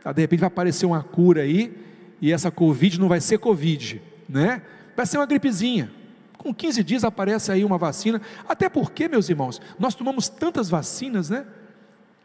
Ah, 0.04 0.12
de 0.12 0.20
repente 0.22 0.40
vai 0.40 0.48
aparecer 0.48 0.86
uma 0.86 1.02
cura 1.02 1.42
aí, 1.42 1.76
e 2.20 2.32
essa 2.32 2.50
Covid 2.50 2.98
não 3.00 3.08
vai 3.08 3.20
ser 3.20 3.38
Covid, 3.38 4.00
né? 4.28 4.62
Vai 4.96 5.06
ser 5.06 5.18
uma 5.18 5.26
gripezinha. 5.26 5.90
Com 6.36 6.52
15 6.52 6.82
dias 6.82 7.04
aparece 7.04 7.52
aí 7.52 7.64
uma 7.64 7.78
vacina, 7.78 8.20
até 8.48 8.68
porque, 8.68 9.08
meus 9.08 9.28
irmãos, 9.28 9.60
nós 9.78 9.94
tomamos 9.94 10.28
tantas 10.28 10.68
vacinas, 10.68 11.30
né? 11.30 11.46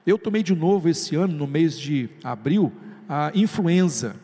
Eu 0.06 0.18
tomei 0.18 0.42
de 0.42 0.56
novo 0.56 0.89
esse 0.89 1.16
ano, 1.16 1.34
no 1.34 1.46
mês 1.46 1.77
de 1.77 2.10
abril, 2.24 2.72
a 3.08 3.32
influenza. 3.36 4.16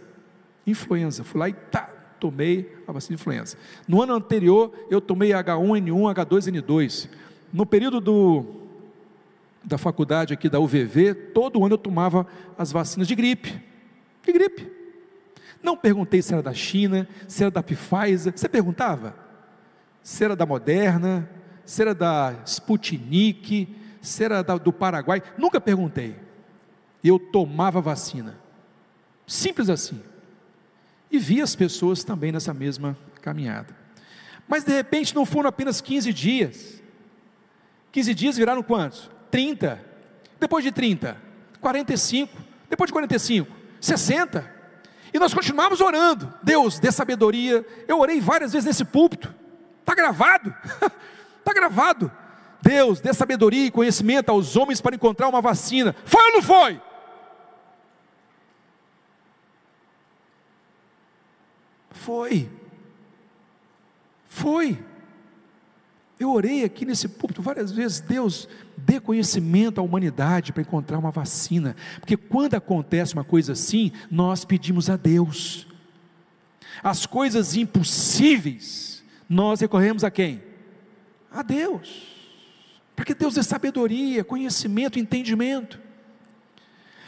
Influenza, 0.65 1.23
fui 1.23 1.39
lá 1.39 1.49
e 1.49 1.53
tá, 1.53 1.92
tomei 2.23 2.73
a 2.87 2.91
vacina 2.93 3.17
de 3.17 3.21
influenza. 3.21 3.57
No 3.85 4.01
ano 4.01 4.13
anterior, 4.13 4.71
eu 4.89 5.01
tomei 5.01 5.31
H1N1, 5.31 6.15
H2N2. 6.15 7.09
No 7.51 7.65
período 7.65 7.99
do, 7.99 8.45
da 9.61 9.77
faculdade 9.77 10.33
aqui 10.33 10.47
da 10.47 10.57
UVV, 10.57 11.13
todo 11.33 11.65
ano 11.65 11.73
eu 11.73 11.77
tomava 11.77 12.25
as 12.57 12.71
vacinas 12.71 13.09
de 13.09 13.13
gripe. 13.13 13.61
De 14.25 14.31
gripe. 14.31 14.71
Não 15.61 15.75
perguntei 15.75 16.21
se 16.21 16.31
era 16.31 16.41
da 16.41 16.53
China, 16.53 17.05
se 17.27 17.43
era 17.43 17.51
da 17.51 17.61
Pfizer. 17.61 18.31
Você 18.33 18.47
perguntava? 18.47 19.17
Se 20.01 20.23
era 20.23 20.33
da 20.33 20.45
Moderna, 20.45 21.29
se 21.65 21.81
era 21.81 21.93
da 21.93 22.35
Sputnik, 22.45 23.75
se 24.01 24.23
era 24.23 24.41
da, 24.41 24.57
do 24.57 24.71
Paraguai. 24.71 25.21
Nunca 25.37 25.59
perguntei. 25.59 26.15
Eu 27.03 27.19
tomava 27.19 27.81
vacina. 27.81 28.39
Simples 29.27 29.69
assim. 29.69 30.01
E 31.13 31.19
vi 31.19 31.43
as 31.43 31.55
pessoas 31.55 32.03
também 32.03 32.31
nessa 32.31 32.55
mesma 32.55 32.97
caminhada. 33.21 33.77
Mas 34.47 34.63
de 34.63 34.73
repente 34.73 35.13
não 35.13 35.27
foram 35.27 35.47
apenas 35.47 35.79
15 35.79 36.11
dias. 36.11 36.81
15 37.91 38.13
dias 38.15 38.35
viraram 38.35 38.63
quantos? 38.63 39.11
30. 39.29 39.79
Depois 40.39 40.63
de 40.63 40.71
30, 40.71 41.15
45. 41.61 42.35
Depois 42.67 42.87
de 42.87 42.93
45, 42.93 43.55
60. 43.79 44.51
E 45.13 45.19
nós 45.19 45.35
continuamos 45.35 45.81
orando. 45.81 46.33
Deus, 46.41 46.79
dê 46.79 46.91
sabedoria. 46.91 47.63
Eu 47.87 47.99
orei 47.99 48.19
várias 48.19 48.51
vezes 48.51 48.65
nesse 48.65 48.83
púlpito. 48.83 49.31
Está 49.81 49.93
gravado. 49.93 50.51
Está 51.37 51.53
gravado. 51.53 52.11
Deus, 52.59 52.99
dê 52.99 53.13
sabedoria 53.13 53.67
e 53.67 53.71
conhecimento 53.71 54.29
aos 54.29 54.55
homens 54.55 54.81
para 54.81 54.95
encontrar 54.95 55.27
uma 55.27 55.41
vacina. 55.41 55.95
Foi 56.05 56.23
ou 56.23 56.31
não 56.31 56.41
foi? 56.41 56.81
Foi. 62.03 62.49
Foi. 64.25 64.77
Eu 66.19 66.31
orei 66.31 66.65
aqui 66.65 66.85
nesse 66.85 67.07
púlpito 67.07 67.41
várias 67.41 67.71
vezes, 67.71 68.01
Deus, 68.01 68.47
dê 68.77 68.99
conhecimento 68.99 69.79
à 69.79 69.83
humanidade 69.83 70.51
para 70.51 70.61
encontrar 70.61 70.97
uma 70.97 71.11
vacina, 71.11 71.75
porque 71.99 72.17
quando 72.17 72.55
acontece 72.55 73.13
uma 73.13 73.23
coisa 73.23 73.53
assim, 73.53 73.91
nós 74.11 74.43
pedimos 74.43 74.89
a 74.89 74.97
Deus. 74.97 75.65
As 76.81 77.05
coisas 77.05 77.55
impossíveis, 77.55 79.01
nós 79.29 79.61
recorremos 79.61 80.03
a 80.03 80.11
quem? 80.11 80.43
A 81.31 81.41
Deus. 81.41 82.13
Para 82.95 83.05
que 83.05 83.13
Deus 83.13 83.35
dê 83.35 83.43
sabedoria, 83.43 84.23
conhecimento, 84.23 84.99
entendimento. 84.99 85.79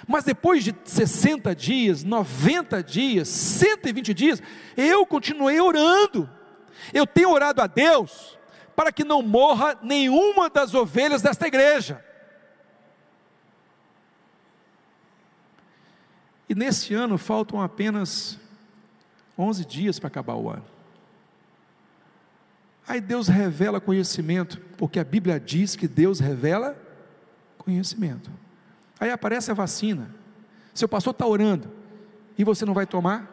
Mas 0.07 0.24
depois 0.24 0.63
de 0.63 0.75
60 0.83 1.55
dias, 1.55 2.03
90 2.03 2.83
dias, 2.83 3.27
120 3.27 4.13
dias, 4.13 4.41
eu 4.77 5.05
continuei 5.05 5.59
orando. 5.59 6.29
Eu 6.93 7.07
tenho 7.07 7.31
orado 7.31 7.62
a 7.62 7.67
Deus 7.67 8.38
para 8.75 8.91
que 8.91 9.03
não 9.03 9.21
morra 9.21 9.77
nenhuma 9.81 10.50
das 10.50 10.74
ovelhas 10.74 11.21
desta 11.21 11.47
igreja. 11.47 12.03
E 16.47 16.53
nesse 16.53 16.93
ano 16.93 17.17
faltam 17.17 17.62
apenas 17.62 18.38
11 19.38 19.65
dias 19.65 20.00
para 20.00 20.07
acabar 20.07 20.35
o 20.35 20.50
ano. 20.50 20.65
Aí 22.88 23.01
Deus 23.01 23.27
revela 23.27 23.81
conhecimento, 23.81 24.62
porque 24.77 25.00
a 25.00 25.03
Bíblia 25.03 25.39
diz 25.39 25.75
que 25.75 25.88
Deus 25.88 26.19
revela 26.19 26.79
conhecimento. 27.57 28.29
Aí 29.00 29.12
aparece 29.12 29.52
a 29.52 29.54
vacina. 29.54 30.10
Seu 30.74 30.88
pastor 30.88 31.12
está 31.12 31.25
orando 31.25 31.72
e 32.38 32.44
você 32.44 32.66
não 32.66 32.74
vai 32.74 32.86
tomar? 32.86 33.32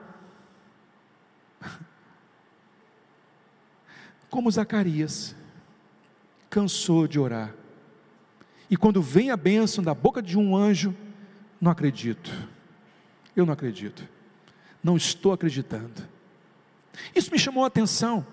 Como 4.31 4.51
Zacarias 4.51 5.35
cansou 6.49 7.07
de 7.07 7.19
orar. 7.19 7.55
E 8.71 8.77
quando 8.77 9.03
vem 9.03 9.31
a 9.31 9.37
bênção 9.37 9.83
da 9.85 9.95
boca 9.95 10.23
de 10.23 10.39
um 10.39 10.57
anjo, 10.57 10.95
não 11.61 11.71
acredito. 11.71 12.31
Eu 13.37 13.45
não 13.45 13.53
acredito. 13.53 14.09
Não 14.83 14.97
estou 14.97 15.33
acreditando. 15.33 16.09
Isso 17.15 17.31
me 17.31 17.39
chamou 17.39 17.65
a 17.65 17.67
atenção. 17.67 18.27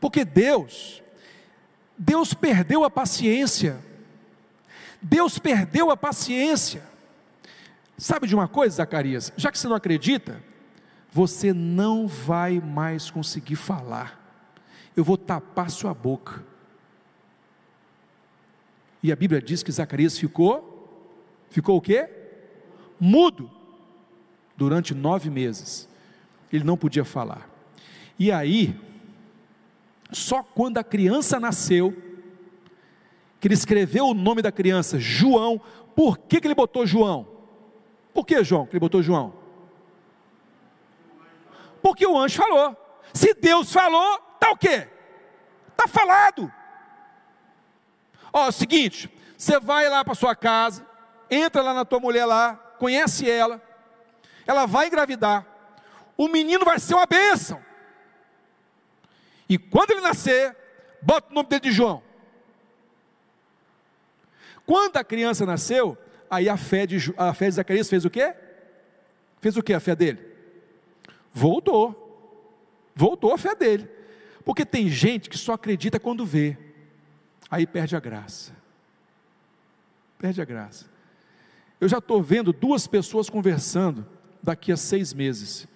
Porque 0.00 0.24
Deus, 0.24 1.02
Deus 1.96 2.34
perdeu 2.34 2.84
a 2.84 2.90
paciência 2.90 3.82
Deus 5.00 5.38
perdeu 5.38 5.90
a 5.90 5.96
paciência. 5.96 6.82
Sabe 7.98 8.26
de 8.26 8.34
uma 8.34 8.48
coisa, 8.48 8.76
Zacarias? 8.76 9.32
Já 9.36 9.50
que 9.50 9.58
você 9.58 9.68
não 9.68 9.76
acredita, 9.76 10.42
você 11.10 11.52
não 11.52 12.06
vai 12.06 12.60
mais 12.60 13.10
conseguir 13.10 13.56
falar. 13.56 14.22
Eu 14.94 15.02
vou 15.02 15.16
tapar 15.16 15.70
sua 15.70 15.94
boca. 15.94 16.44
E 19.02 19.12
a 19.12 19.16
Bíblia 19.16 19.40
diz 19.40 19.62
que 19.62 19.72
Zacarias 19.72 20.18
ficou, 20.18 21.08
ficou 21.48 21.76
o 21.76 21.80
quê? 21.80 22.08
Mudo, 22.98 23.50
durante 24.56 24.94
nove 24.94 25.30
meses. 25.30 25.88
Ele 26.52 26.64
não 26.64 26.76
podia 26.76 27.04
falar. 27.04 27.48
E 28.18 28.32
aí, 28.32 28.78
só 30.10 30.42
quando 30.42 30.78
a 30.78 30.84
criança 30.84 31.38
nasceu, 31.38 31.96
que 33.46 33.48
ele 33.48 33.54
escreveu 33.54 34.08
o 34.08 34.14
nome 34.14 34.42
da 34.42 34.50
criança, 34.50 34.98
João. 34.98 35.60
Por 35.94 36.18
que, 36.18 36.40
que 36.40 36.48
ele 36.48 36.54
botou 36.54 36.84
João? 36.84 37.28
Por 38.12 38.26
que, 38.26 38.42
João, 38.42 38.66
que 38.66 38.72
ele 38.72 38.80
botou 38.80 39.00
João? 39.00 39.32
Porque 41.80 42.04
o 42.04 42.18
anjo 42.18 42.36
falou. 42.36 42.76
Se 43.14 43.34
Deus 43.34 43.72
falou, 43.72 44.20
está 44.34 44.50
o 44.50 44.56
quê? 44.56 44.88
Está 45.68 45.86
falado. 45.86 46.52
Ó, 48.32 48.50
seguinte, 48.50 49.08
você 49.38 49.60
vai 49.60 49.88
lá 49.88 50.04
para 50.04 50.16
sua 50.16 50.34
casa, 50.34 50.84
entra 51.30 51.62
lá 51.62 51.72
na 51.72 51.84
tua 51.84 52.00
mulher 52.00 52.24
lá, 52.24 52.56
conhece 52.80 53.30
ela, 53.30 53.62
ela 54.44 54.66
vai 54.66 54.88
engravidar, 54.88 55.46
o 56.16 56.26
menino 56.26 56.64
vai 56.64 56.80
ser 56.80 56.94
uma 56.94 57.06
bênção. 57.06 57.62
E 59.48 59.56
quando 59.56 59.92
ele 59.92 60.00
nascer, 60.00 60.56
bota 61.00 61.30
o 61.30 61.34
nome 61.34 61.48
dele 61.48 61.60
de 61.60 61.70
João. 61.70 62.05
Quando 64.66 64.96
a 64.96 65.04
criança 65.04 65.46
nasceu, 65.46 65.96
aí 66.28 66.48
a 66.48 66.56
fé 66.56 66.86
de, 66.86 67.14
a 67.16 67.32
fé 67.32 67.48
de 67.48 67.54
Zacarias 67.54 67.88
fez 67.88 68.04
o 68.04 68.10
quê? 68.10 68.34
Fez 69.40 69.56
o 69.56 69.62
quê 69.62 69.72
a 69.72 69.80
fé 69.80 69.94
dele? 69.94 70.18
Voltou. 71.32 72.02
Voltou 72.94 73.32
a 73.32 73.38
fé 73.38 73.54
dele. 73.54 73.88
Porque 74.44 74.66
tem 74.66 74.88
gente 74.88 75.30
que 75.30 75.38
só 75.38 75.52
acredita 75.52 76.00
quando 76.00 76.26
vê, 76.26 76.56
aí 77.50 77.66
perde 77.66 77.94
a 77.94 78.00
graça. 78.00 78.52
Perde 80.18 80.42
a 80.42 80.44
graça. 80.44 80.86
Eu 81.80 81.88
já 81.88 81.98
estou 81.98 82.22
vendo 82.22 82.52
duas 82.52 82.86
pessoas 82.86 83.30
conversando 83.30 84.06
daqui 84.42 84.72
a 84.72 84.76
seis 84.76 85.12
meses. 85.12 85.68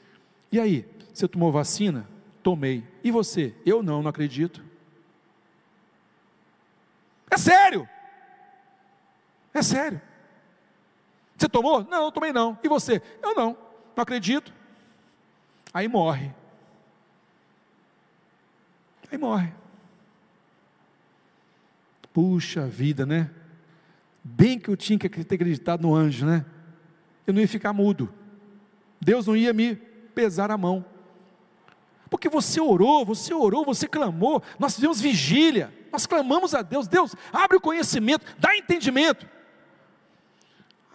E 0.50 0.58
aí, 0.58 0.88
você 1.12 1.28
tomou 1.28 1.52
vacina? 1.52 2.08
Tomei. 2.42 2.82
E 3.04 3.10
você? 3.10 3.54
Eu 3.66 3.82
não, 3.82 4.02
não 4.02 4.08
acredito. 4.08 4.64
É 7.30 7.36
sério. 7.36 7.88
É 9.52 9.62
sério. 9.62 10.00
Você 11.36 11.48
tomou? 11.48 11.82
Não, 11.84 12.04
eu 12.04 12.12
tomei 12.12 12.32
não. 12.32 12.58
E 12.62 12.68
você? 12.68 13.00
Eu 13.22 13.34
não, 13.34 13.56
não 13.96 14.02
acredito. 14.02 14.52
Aí 15.72 15.88
morre. 15.88 16.34
Aí 19.10 19.18
morre. 19.18 19.52
Puxa 22.12 22.66
vida, 22.66 23.06
né? 23.06 23.30
Bem 24.22 24.58
que 24.58 24.68
eu 24.68 24.76
tinha 24.76 24.98
que 24.98 25.08
ter 25.08 25.34
acreditado 25.34 25.82
no 25.82 25.94
anjo, 25.94 26.26
né? 26.26 26.44
Eu 27.26 27.32
não 27.32 27.40
ia 27.40 27.48
ficar 27.48 27.72
mudo. 27.72 28.12
Deus 29.00 29.26
não 29.26 29.36
ia 29.36 29.52
me 29.52 29.76
pesar 30.14 30.50
a 30.50 30.58
mão. 30.58 30.84
Porque 32.10 32.28
você 32.28 32.60
orou, 32.60 33.04
você 33.04 33.32
orou, 33.32 33.64
você 33.64 33.86
clamou, 33.86 34.42
nós 34.58 34.74
fizemos 34.74 35.00
vigília, 35.00 35.72
nós 35.92 36.06
clamamos 36.06 36.54
a 36.54 36.60
Deus, 36.60 36.88
Deus, 36.88 37.14
abre 37.32 37.56
o 37.56 37.60
conhecimento, 37.60 38.26
dá 38.38 38.54
entendimento. 38.56 39.26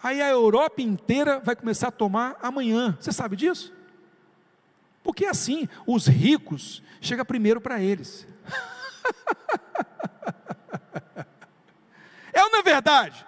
Aí 0.05 0.21
a 0.21 0.29
Europa 0.29 0.83
inteira 0.83 1.39
vai 1.39 1.55
começar 1.55 1.87
a 1.87 1.91
tomar 1.91 2.37
amanhã. 2.39 2.95
Você 3.01 3.11
sabe 3.11 3.35
disso? 3.35 3.73
Porque 5.03 5.25
é 5.25 5.29
assim, 5.29 5.67
os 5.83 6.05
ricos 6.05 6.83
chega 7.01 7.25
primeiro 7.25 7.59
para 7.59 7.81
eles. 7.81 8.27
é 12.31 12.43
ou 12.43 12.51
não 12.51 12.59
é 12.59 12.61
verdade? 12.61 13.25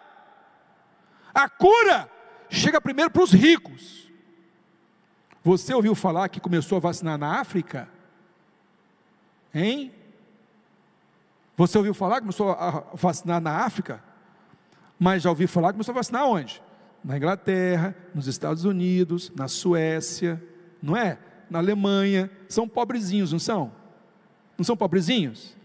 A 1.33 1.49
cura 1.49 2.07
chega 2.47 2.79
primeiro 2.79 3.09
para 3.09 3.23
os 3.23 3.31
ricos. 3.31 4.07
Você 5.43 5.73
ouviu 5.73 5.95
falar 5.95 6.29
que 6.29 6.39
começou 6.39 6.75
a 6.75 6.79
vacinar 6.79 7.17
na 7.17 7.39
África? 7.39 7.89
Hein? 9.51 9.91
Você 11.55 11.75
ouviu 11.75 11.95
falar 11.95 12.17
que 12.17 12.21
começou 12.21 12.51
a 12.51 12.83
vacinar 12.93 13.41
na 13.41 13.65
África? 13.65 14.03
Mas 14.99 15.23
já 15.23 15.31
ouviu 15.31 15.47
falar 15.47 15.69
que 15.69 15.73
começou 15.73 15.93
a 15.93 15.95
vacinar 15.95 16.27
onde? 16.27 16.66
Na 17.03 17.17
Inglaterra, 17.17 17.95
nos 18.13 18.27
Estados 18.27 18.65
Unidos, 18.65 19.31
na 19.35 19.47
Suécia, 19.47 20.41
não 20.81 20.95
é? 20.95 21.17
Na 21.49 21.59
Alemanha, 21.59 22.29
são 22.49 22.67
pobrezinhos, 22.67 23.31
não 23.31 23.39
são? 23.39 23.71
Não 24.57 24.65
são 24.65 24.75
pobrezinhos? 24.75 25.55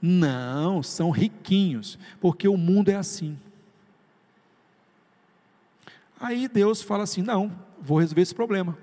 Não, 0.00 0.82
são 0.82 1.10
riquinhos, 1.10 1.98
porque 2.20 2.46
o 2.46 2.56
mundo 2.56 2.90
é 2.90 2.94
assim. 2.94 3.38
Aí 6.20 6.46
Deus 6.46 6.82
fala 6.82 7.04
assim: 7.04 7.22
não, 7.22 7.50
vou 7.80 7.98
resolver 7.98 8.22
esse 8.22 8.34
problema. 8.34 8.76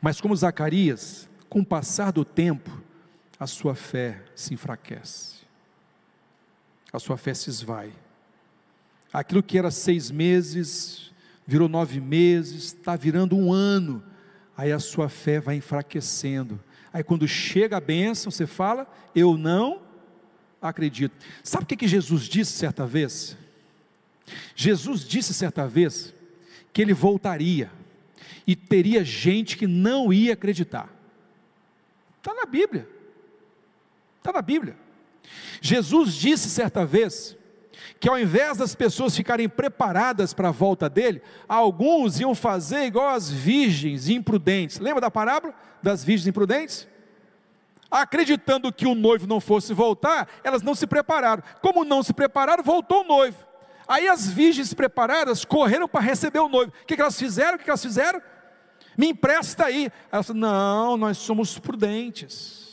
Mas 0.00 0.20
como 0.20 0.36
Zacarias, 0.36 1.28
com 1.48 1.60
o 1.60 1.66
passar 1.66 2.12
do 2.12 2.24
tempo, 2.24 2.82
a 3.38 3.46
sua 3.46 3.74
fé 3.74 4.22
se 4.34 4.54
enfraquece, 4.54 5.40
a 6.92 6.98
sua 6.98 7.16
fé 7.16 7.34
se 7.34 7.50
esvai. 7.50 7.92
Aquilo 9.12 9.42
que 9.42 9.58
era 9.58 9.70
seis 9.70 10.10
meses, 10.10 11.12
virou 11.46 11.68
nove 11.68 12.00
meses, 12.00 12.64
está 12.64 12.96
virando 12.96 13.36
um 13.36 13.52
ano. 13.52 14.02
Aí 14.56 14.72
a 14.72 14.78
sua 14.78 15.08
fé 15.08 15.38
vai 15.40 15.56
enfraquecendo. 15.56 16.58
Aí 16.92 17.02
quando 17.02 17.26
chega 17.26 17.76
a 17.76 17.80
bênção, 17.80 18.30
você 18.30 18.46
fala, 18.46 18.86
eu 19.14 19.36
não 19.36 19.82
acredito. 20.60 21.14
Sabe 21.42 21.64
o 21.64 21.66
que, 21.66 21.76
que 21.76 21.88
Jesus 21.88 22.22
disse 22.22 22.52
certa 22.52 22.86
vez? 22.86 23.36
Jesus 24.54 25.04
disse 25.04 25.34
certa 25.34 25.66
vez 25.66 26.14
que 26.72 26.80
ele 26.80 26.94
voltaria 26.94 27.70
e 28.46 28.56
teria 28.56 29.04
gente 29.04 29.56
que 29.56 29.66
não 29.66 30.12
ia 30.12 30.32
acreditar. 30.32 30.88
Está 32.18 32.32
na 32.34 32.46
Bíblia. 32.46 32.88
Está 34.18 34.32
na 34.32 34.42
Bíblia. 34.42 34.76
Jesus 35.60 36.14
disse 36.14 36.48
certa 36.48 36.84
vez 36.86 37.36
que 38.02 38.08
ao 38.08 38.18
invés 38.18 38.58
das 38.58 38.74
pessoas 38.74 39.14
ficarem 39.14 39.48
preparadas 39.48 40.34
para 40.34 40.48
a 40.48 40.50
volta 40.50 40.90
dele, 40.90 41.22
alguns 41.48 42.18
iam 42.18 42.34
fazer 42.34 42.82
igual 42.82 43.10
as 43.10 43.30
virgens 43.30 44.08
imprudentes. 44.08 44.80
Lembra 44.80 45.02
da 45.02 45.08
parábola 45.08 45.54
das 45.80 46.02
virgens 46.02 46.26
imprudentes? 46.26 46.88
Acreditando 47.88 48.72
que 48.72 48.88
o 48.88 48.96
noivo 48.96 49.28
não 49.28 49.40
fosse 49.40 49.72
voltar, 49.72 50.28
elas 50.42 50.62
não 50.62 50.74
se 50.74 50.84
prepararam. 50.84 51.44
Como 51.60 51.84
não 51.84 52.02
se 52.02 52.12
prepararam, 52.12 52.64
voltou 52.64 53.02
o 53.02 53.06
noivo. 53.06 53.38
Aí 53.86 54.08
as 54.08 54.28
virgens 54.28 54.74
preparadas 54.74 55.44
correram 55.44 55.86
para 55.86 56.00
receber 56.00 56.40
o 56.40 56.48
noivo. 56.48 56.72
O 56.82 56.84
que, 56.84 57.00
elas 57.00 57.16
fizeram? 57.16 57.54
O 57.54 57.58
que, 57.60 57.70
elas 57.70 57.82
fizeram? 57.82 58.20
Me 58.98 59.10
empresta 59.10 59.66
aí. 59.66 59.92
Elas 60.10 60.26
falaram, 60.26 60.40
não, 60.40 60.96
nós 60.96 61.18
somos 61.18 61.56
prudentes. 61.56 62.71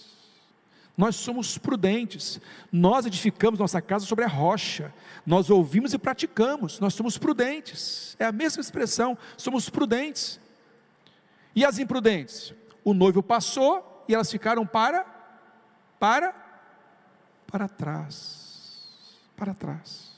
Nós 1.00 1.16
somos 1.16 1.58
prudentes, 1.58 2.42
nós 2.70 3.06
edificamos 3.06 3.58
nossa 3.58 3.82
casa 3.82 4.06
sobre 4.06 4.26
a 4.26 4.28
rocha, 4.28 4.94
nós 5.26 5.50
ouvimos 5.50 5.94
e 5.94 5.98
praticamos, 5.98 6.78
nós 6.82 6.94
somos 6.94 7.18
prudentes, 7.18 8.18
é 8.20 8.26
a 8.26 8.34
mesma 8.34 8.60
expressão, 8.60 9.18
somos 9.38 9.70
prudentes. 9.70 10.42
E 11.56 11.64
as 11.64 11.80
imprudentes? 11.80 12.54
O 12.84 12.94
noivo 12.94 13.24
passou 13.24 14.04
e 14.10 14.14
elas 14.14 14.30
ficaram 14.30 14.68
para, 14.68 15.06
para, 15.98 16.36
para 17.48 17.70
trás, 17.70 18.86
para 19.38 19.54
trás. 19.54 20.12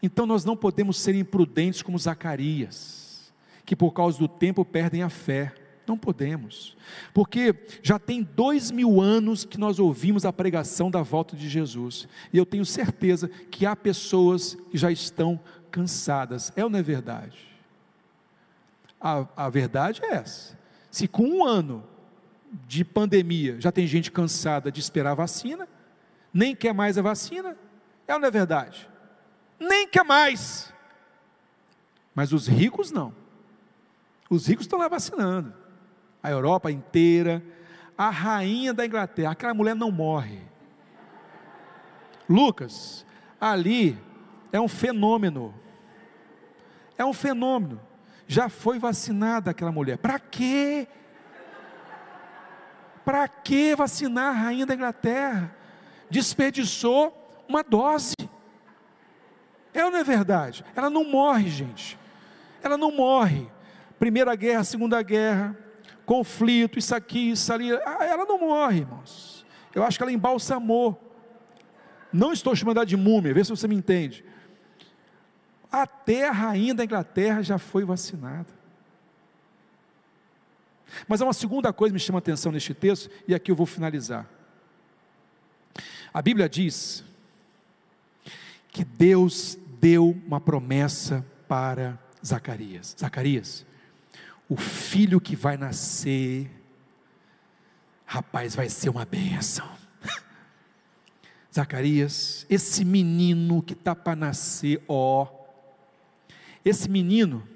Então 0.00 0.26
nós 0.26 0.44
não 0.44 0.56
podemos 0.56 0.96
ser 0.96 1.16
imprudentes 1.16 1.82
como 1.82 1.98
Zacarias, 1.98 3.32
que 3.64 3.74
por 3.74 3.90
causa 3.90 4.16
do 4.16 4.28
tempo 4.28 4.64
perdem 4.64 5.02
a 5.02 5.10
fé. 5.10 5.52
Não 5.86 5.96
podemos, 5.96 6.76
porque 7.14 7.54
já 7.80 7.96
tem 7.96 8.22
dois 8.22 8.72
mil 8.72 9.00
anos 9.00 9.44
que 9.44 9.56
nós 9.56 9.78
ouvimos 9.78 10.24
a 10.24 10.32
pregação 10.32 10.90
da 10.90 11.00
volta 11.00 11.36
de 11.36 11.48
Jesus, 11.48 12.08
e 12.32 12.38
eu 12.38 12.44
tenho 12.44 12.66
certeza 12.66 13.28
que 13.28 13.64
há 13.64 13.76
pessoas 13.76 14.56
que 14.68 14.76
já 14.76 14.90
estão 14.90 15.38
cansadas, 15.70 16.52
é 16.56 16.64
ou 16.64 16.70
não 16.70 16.80
é 16.80 16.82
verdade? 16.82 17.38
A, 19.00 19.26
a 19.36 19.48
verdade 19.48 20.00
é 20.04 20.14
essa: 20.14 20.58
se 20.90 21.06
com 21.06 21.22
um 21.22 21.44
ano 21.44 21.84
de 22.66 22.84
pandemia 22.84 23.60
já 23.60 23.70
tem 23.70 23.86
gente 23.86 24.10
cansada 24.10 24.72
de 24.72 24.80
esperar 24.80 25.12
a 25.12 25.14
vacina, 25.14 25.68
nem 26.34 26.56
quer 26.56 26.74
mais 26.74 26.98
a 26.98 27.02
vacina, 27.02 27.56
é 28.08 28.14
ou 28.14 28.18
não 28.18 28.26
é 28.26 28.30
verdade? 28.30 28.90
Nem 29.60 29.86
quer 29.86 30.02
mais, 30.04 30.72
mas 32.12 32.32
os 32.32 32.48
ricos 32.48 32.90
não, 32.90 33.14
os 34.28 34.48
ricos 34.48 34.64
estão 34.64 34.80
lá 34.80 34.88
vacinando 34.88 35.65
a 36.26 36.30
Europa 36.30 36.72
inteira, 36.72 37.40
a 37.96 38.10
rainha 38.10 38.74
da 38.74 38.84
Inglaterra, 38.84 39.30
aquela 39.30 39.54
mulher 39.54 39.76
não 39.76 39.92
morre. 39.92 40.40
Lucas, 42.28 43.06
ali 43.40 43.96
é 44.52 44.60
um 44.60 44.66
fenômeno. 44.66 45.54
É 46.98 47.04
um 47.04 47.12
fenômeno. 47.12 47.80
Já 48.26 48.48
foi 48.48 48.76
vacinada 48.76 49.52
aquela 49.52 49.70
mulher. 49.70 49.98
Para 49.98 50.18
quê? 50.18 50.88
Para 53.04 53.28
que 53.28 53.76
vacinar 53.76 54.30
a 54.30 54.38
rainha 54.38 54.66
da 54.66 54.74
Inglaterra? 54.74 55.54
Desperdiçou 56.10 57.44
uma 57.48 57.62
dose. 57.62 58.16
É 59.72 59.84
ou 59.84 59.92
não 59.92 60.00
é 60.00 60.04
verdade? 60.04 60.64
Ela 60.74 60.90
não 60.90 61.04
morre, 61.04 61.48
gente. 61.48 61.96
Ela 62.64 62.76
não 62.76 62.90
morre. 62.90 63.48
Primeira 63.96 64.34
guerra, 64.34 64.64
segunda 64.64 65.00
guerra, 65.02 65.56
conflito, 66.06 66.78
isso 66.78 66.94
aqui, 66.94 67.32
isso 67.32 67.52
ali. 67.52 67.72
Ah, 67.84 68.04
ela 68.04 68.24
não 68.24 68.38
morre, 68.38 68.78
irmãos. 68.78 69.44
Eu 69.74 69.82
acho 69.82 69.98
que 69.98 70.02
ela 70.02 70.12
embalsamou. 70.12 71.02
Não 72.12 72.32
estou 72.32 72.56
chamando 72.56 72.78
ela 72.78 72.86
de 72.86 72.96
múmia, 72.96 73.34
vê 73.34 73.44
se 73.44 73.50
você 73.50 73.68
me 73.68 73.74
entende. 73.74 74.24
A 75.70 75.86
rainha 76.32 76.74
da 76.74 76.84
Inglaterra 76.84 77.42
já 77.42 77.58
foi 77.58 77.84
vacinada. 77.84 78.56
Mas 81.06 81.20
há 81.20 81.26
uma 81.26 81.32
segunda 81.32 81.72
coisa 81.72 81.90
que 81.90 81.94
me 81.94 82.00
chama 82.00 82.18
a 82.18 82.20
atenção 82.20 82.52
neste 82.52 82.72
texto, 82.72 83.10
e 83.28 83.34
aqui 83.34 83.50
eu 83.50 83.56
vou 83.56 83.66
finalizar. 83.66 84.26
A 86.14 86.22
Bíblia 86.22 86.48
diz 86.48 87.04
que 88.70 88.84
Deus 88.84 89.58
deu 89.80 90.16
uma 90.26 90.40
promessa 90.40 91.26
para 91.46 91.98
Zacarias. 92.24 92.96
Zacarias, 92.98 93.66
o 94.48 94.56
filho 94.56 95.20
que 95.20 95.34
vai 95.34 95.56
nascer, 95.56 96.50
rapaz, 98.04 98.54
vai 98.54 98.68
ser 98.68 98.88
uma 98.88 99.04
bênção. 99.04 99.68
Zacarias, 101.52 102.46
esse 102.48 102.84
menino 102.84 103.62
que 103.62 103.72
está 103.72 103.94
para 103.94 104.14
nascer, 104.14 104.82
ó, 104.88 105.26
esse 106.64 106.88
menino, 106.88 107.46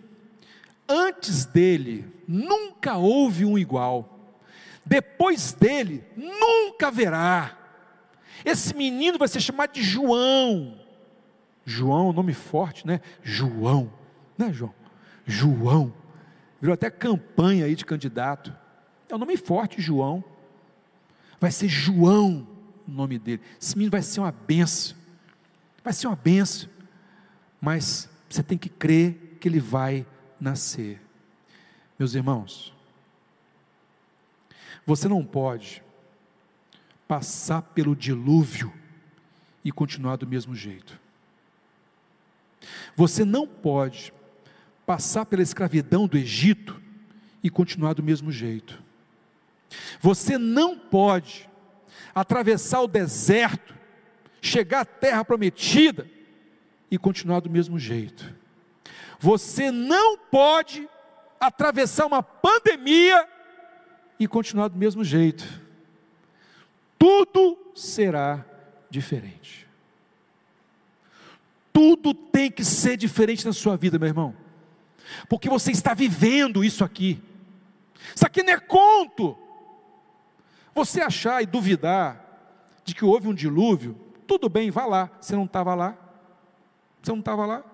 antes 0.89 1.45
dele, 1.45 2.05
nunca 2.27 2.97
houve 2.97 3.45
um 3.45 3.59
igual, 3.59 4.37
depois 4.85 5.53
dele, 5.53 6.05
nunca 6.17 6.89
haverá. 6.89 7.57
Esse 8.45 8.75
menino 8.75 9.19
vai 9.19 9.29
ser 9.29 9.41
chamado 9.41 9.73
de 9.73 9.83
João. 9.83 10.81
João, 11.65 12.13
nome 12.13 12.33
forte, 12.33 12.87
né? 12.87 13.01
João, 13.23 13.93
né, 14.37 14.53
João? 14.53 14.75
João 15.27 15.93
virou 16.61 16.75
até 16.75 16.91
campanha 16.91 17.65
aí 17.65 17.75
de 17.75 17.85
candidato. 17.85 18.55
É 19.09 19.15
um 19.15 19.19
nome 19.19 19.37
forte, 19.37 19.81
João. 19.81 20.23
Vai 21.41 21.51
ser 21.51 21.69
João 21.69 22.47
o 22.87 22.91
nome 22.91 23.19
dele. 23.19 23.41
Esse 23.61 23.77
menino 23.77 23.91
vai 23.91 24.03
ser 24.03 24.21
uma 24.21 24.33
benção. 24.33 24.97
Vai 25.83 25.93
ser 25.93 26.07
uma 26.07 26.17
benção. 26.17 26.69
Mas 27.61 28.09
você 28.29 28.43
tem 28.43 28.59
que 28.59 28.69
crer 28.69 29.39
que 29.41 29.49
ele 29.49 29.61
vai 29.61 30.07
nascer. 30.41 31.01
Meus 31.99 32.15
irmãos, 32.15 32.75
você 34.85 35.09
não 35.09 35.25
pode 35.25 35.83
passar 37.07 37.63
pelo 37.63 37.97
dilúvio 37.97 38.73
e 39.65 39.73
continuar 39.73 40.17
do 40.17 40.27
mesmo 40.27 40.55
jeito. 40.55 40.99
Você 42.97 43.25
não 43.25 43.47
pode 43.47 44.13
passar 44.91 45.25
pela 45.25 45.41
escravidão 45.41 46.09
do 46.09 46.19
Egito 46.19 46.83
e 47.45 47.49
continuar 47.49 47.93
do 47.93 48.03
mesmo 48.03 48.33
jeito. 48.33 48.83
Você 50.01 50.37
não 50.37 50.77
pode 50.77 51.49
atravessar 52.13 52.81
o 52.81 52.89
deserto, 52.89 53.73
chegar 54.43 54.81
à 54.81 54.85
terra 54.85 55.25
prometida 55.25 56.11
e 56.91 56.99
continuar 56.99 57.39
do 57.39 57.49
mesmo 57.49 57.79
jeito. 57.79 58.35
Você 59.21 59.71
não 59.71 60.19
pode 60.19 60.89
atravessar 61.39 62.07
uma 62.07 62.21
pandemia 62.21 63.29
e 64.19 64.27
continuar 64.27 64.67
do 64.67 64.77
mesmo 64.77 65.05
jeito. 65.05 65.45
Tudo 66.99 67.57
será 67.77 68.45
diferente. 68.91 69.69
Tudo 71.73 72.13
tem 72.13 72.51
que 72.51 72.65
ser 72.65 72.97
diferente 72.97 73.47
na 73.47 73.53
sua 73.53 73.77
vida, 73.77 73.97
meu 73.97 74.09
irmão 74.09 74.50
porque 75.29 75.49
você 75.49 75.71
está 75.71 75.95
vivendo 75.95 76.65
isso 76.65 76.85
aqui. 76.85 77.23
Isso 78.15 78.27
aqui 78.27 78.43
não 78.43 78.53
é 78.53 78.59
conto. 78.59 79.37
Você 80.75 81.01
achar 81.01 81.43
e 81.43 81.47
duvidar 81.47 82.25
de 82.85 82.95
que 82.95 83.05
houve 83.05 83.29
um 83.29 83.35
dilúvio, 83.35 83.97
tudo 84.27 84.49
bem, 84.49 84.71
vá 84.71 84.87
lá. 84.87 85.11
Você 85.21 85.35
não 85.35 85.45
estava 85.45 85.75
lá? 85.75 85.97
Você 87.03 87.11
não 87.13 87.19
estava 87.21 87.47
lá? 87.47 87.65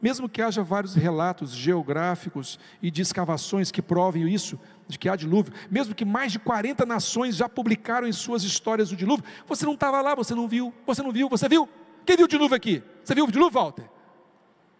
Mesmo 0.00 0.28
que 0.28 0.42
haja 0.42 0.62
vários 0.62 0.94
relatos 0.94 1.52
geográficos 1.52 2.58
e 2.82 2.90
de 2.90 3.02
escavações 3.02 3.70
que 3.70 3.80
provem 3.80 4.28
isso, 4.32 4.58
de 4.86 4.98
que 4.98 5.08
há 5.08 5.16
dilúvio, 5.16 5.52
mesmo 5.70 5.94
que 5.94 6.04
mais 6.04 6.32
de 6.32 6.38
40 6.38 6.84
nações 6.84 7.34
já 7.34 7.48
publicaram 7.48 8.06
em 8.06 8.12
suas 8.12 8.44
histórias 8.44 8.92
o 8.92 8.96
dilúvio, 8.96 9.24
você 9.46 9.64
não 9.64 9.74
estava 9.74 10.00
lá, 10.00 10.14
você 10.14 10.34
não 10.34 10.46
viu, 10.46 10.72
você 10.86 11.02
não 11.02 11.10
viu, 11.10 11.28
você 11.28 11.48
viu? 11.48 11.68
Quem 12.04 12.16
viu 12.16 12.26
o 12.26 12.28
dilúvio 12.28 12.56
aqui? 12.56 12.82
Você 13.02 13.14
viu 13.14 13.24
o 13.24 13.32
dilúvio, 13.32 13.58
Walter? 13.58 13.88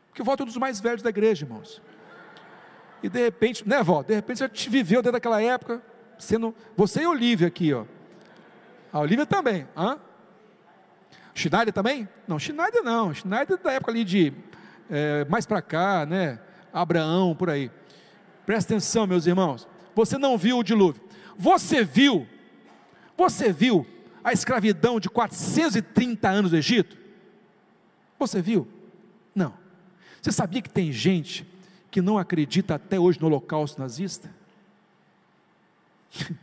Porque 0.09 0.23
o 0.23 0.25
Walter 0.25 0.43
é 0.43 0.45
um 0.45 0.47
dos 0.47 0.57
mais 0.57 0.81
velhos 0.81 1.03
da 1.03 1.11
igreja, 1.11 1.45
irmãos. 1.45 1.83
E 3.03 3.09
de 3.09 3.19
repente, 3.19 3.67
né, 3.69 3.83
vó? 3.83 4.03
De 4.03 4.15
repente 4.15 4.39
você 4.39 4.49
te 4.49 4.71
viveu 4.71 5.01
dentro 5.01 5.13
daquela 5.13 5.43
época, 5.43 5.83
sendo 6.19 6.55
você 6.77 7.03
e 7.03 7.07
Olivia 7.07 7.47
aqui, 7.47 7.73
ó. 7.73 7.85
A 8.93 9.01
Olivia 9.01 9.27
também, 9.27 9.67
hã? 9.77 9.99
Schneider 11.35 11.73
também? 11.73 12.09
Não, 12.27 12.39
Schneider 12.39 12.83
não. 12.83 13.13
Schneider 13.13 13.59
da 13.59 13.73
época 13.73 13.93
ali 13.93 14.05
de 14.05 14.33
é, 14.89 15.25
mais 15.27 15.45
para 15.45 15.61
cá, 15.61 16.07
né? 16.07 16.41
Abraão, 16.73 17.35
por 17.35 17.51
aí. 17.51 17.71
Presta 18.47 18.73
atenção, 18.73 19.07
meus 19.07 19.27
irmãos. 19.27 19.69
Você 19.95 20.17
não 20.17 20.39
viu 20.39 20.59
o 20.59 20.63
dilúvio. 20.65 21.03
Você 21.37 21.85
viu? 21.85 22.27
Você 23.17 23.53
viu 23.53 23.87
a 24.25 24.33
escravidão 24.33 24.99
de 24.99 25.09
430 25.11 26.29
anos 26.29 26.51
do 26.51 26.57
Egito? 26.57 26.97
Você 28.19 28.41
viu? 28.41 28.67
Não. 29.35 29.55
Você 30.21 30.33
sabia 30.33 30.63
que 30.63 30.71
tem 30.71 30.91
gente 30.91 31.47
que 31.97 32.03
não 32.03 32.19
acredita 32.19 32.75
até 32.75 33.01
hoje 33.01 33.19
no 33.19 33.27
holocausto 33.27 33.81
nazista? 33.81 34.31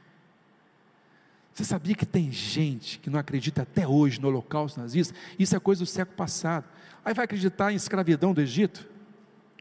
Você 1.54 1.64
sabia 1.64 1.94
que 1.94 2.08
tem 2.08 2.32
gente 2.32 2.98
que 2.98 3.08
não 3.08 3.20
acredita 3.20 3.62
até 3.62 3.88
hoje 3.88 4.20
no 4.20 4.30
holocausto 4.30 4.80
nazista? 4.80 5.14
Isso 5.38 5.56
é 5.56 5.60
coisa 5.60 5.84
do 5.84 5.86
século 5.86 6.18
passado. 6.18 6.66
Aí 7.06 7.14
vai 7.14 7.26
acreditar 7.26 7.72
em 7.72 7.76
escravidão 7.76 8.34
do 8.34 8.42
Egito? 8.42 8.90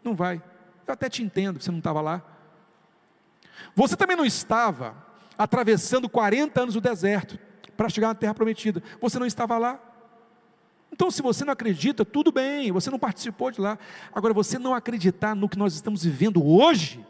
Não 0.02 0.14
vai. 0.14 0.42
Eu 0.87 0.94
até 0.94 1.11
te 1.11 1.22
entendo, 1.22 1.61
você 1.61 1.70
não 1.70 1.76
estava 1.76 2.00
lá. 2.00 2.22
Você 3.76 3.94
também 3.94 4.16
não 4.16 4.24
estava 4.24 4.96
atravessando 5.37 6.09
40 6.09 6.59
anos 6.59 6.74
o 6.74 6.81
deserto 6.81 7.38
para 7.76 7.90
chegar 7.90 8.09
na 8.09 8.14
terra 8.14 8.33
prometida. 8.33 8.83
Você 8.98 9.18
não 9.18 9.26
estava 9.26 9.59
lá. 9.59 9.78
Então, 10.92 11.11
se 11.11 11.22
você 11.22 11.42
não 11.42 11.52
acredita, 11.55 12.05
tudo 12.05 12.31
bem, 12.31 12.70
você 12.70 12.90
não 12.90 12.98
participou 12.98 13.50
de 13.50 13.61
lá. 13.61 13.78
Agora, 14.14 14.35
você 14.35 14.59
não 14.59 14.74
acreditar 14.74 15.35
no 15.35 15.48
que 15.48 15.59
nós 15.59 15.72
estamos 15.72 16.05
vivendo 16.05 16.46
hoje, 16.46 17.05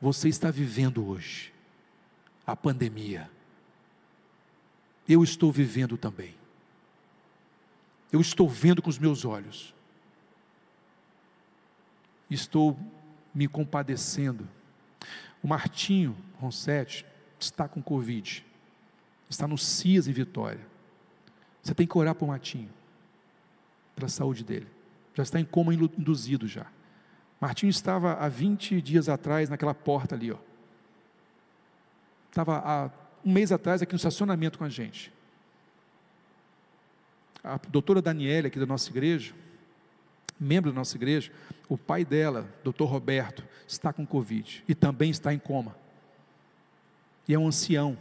você 0.00 0.28
está 0.28 0.50
vivendo 0.50 1.06
hoje. 1.06 1.52
a 2.46 2.54
pandemia. 2.54 3.30
Eu 5.08 5.24
estou 5.24 5.50
vivendo 5.50 5.96
também. 5.96 6.34
Eu 8.12 8.20
estou 8.20 8.46
vendo 8.46 8.82
com 8.82 8.90
os 8.90 8.98
meus 8.98 9.24
olhos. 9.24 9.74
Estou 12.30 12.78
me 13.34 13.48
compadecendo. 13.48 14.46
O 15.42 15.48
Martinho 15.48 16.14
Ronsetti 16.38 17.06
está 17.40 17.66
com 17.66 17.82
Covid. 17.82 18.44
Está 19.34 19.48
no 19.48 19.58
CIAS 19.58 20.06
em 20.06 20.12
Vitória. 20.12 20.64
Você 21.60 21.74
tem 21.74 21.88
que 21.88 21.98
orar 21.98 22.14
para 22.14 22.24
o 22.24 22.28
Martinho, 22.28 22.70
pela 23.96 24.08
saúde 24.08 24.44
dele. 24.44 24.68
Já 25.12 25.24
está 25.24 25.40
em 25.40 25.44
coma 25.44 25.74
induzido 25.74 26.46
já. 26.46 26.66
Martinho 27.40 27.68
estava 27.68 28.12
há 28.12 28.28
20 28.28 28.80
dias 28.80 29.08
atrás 29.08 29.48
naquela 29.48 29.74
porta 29.74 30.14
ali, 30.14 30.30
ó. 30.30 30.38
Estava 32.30 32.58
há 32.64 32.90
um 33.24 33.32
mês 33.32 33.50
atrás 33.50 33.82
aqui 33.82 33.92
no 33.92 33.96
estacionamento 33.96 34.56
com 34.56 34.64
a 34.64 34.68
gente. 34.68 35.12
A 37.42 37.58
doutora 37.68 38.00
Daniela, 38.00 38.46
aqui 38.46 38.60
da 38.60 38.66
nossa 38.66 38.88
igreja, 38.88 39.34
membro 40.38 40.70
da 40.70 40.76
nossa 40.76 40.96
igreja, 40.96 41.32
o 41.68 41.76
pai 41.76 42.04
dela, 42.04 42.48
doutor 42.62 42.86
Roberto, 42.86 43.44
está 43.66 43.92
com 43.92 44.06
Covid 44.06 44.62
e 44.68 44.76
também 44.76 45.10
está 45.10 45.34
em 45.34 45.40
coma. 45.40 45.76
E 47.26 47.34
é 47.34 47.38
um 47.38 47.48
ancião. 47.48 47.98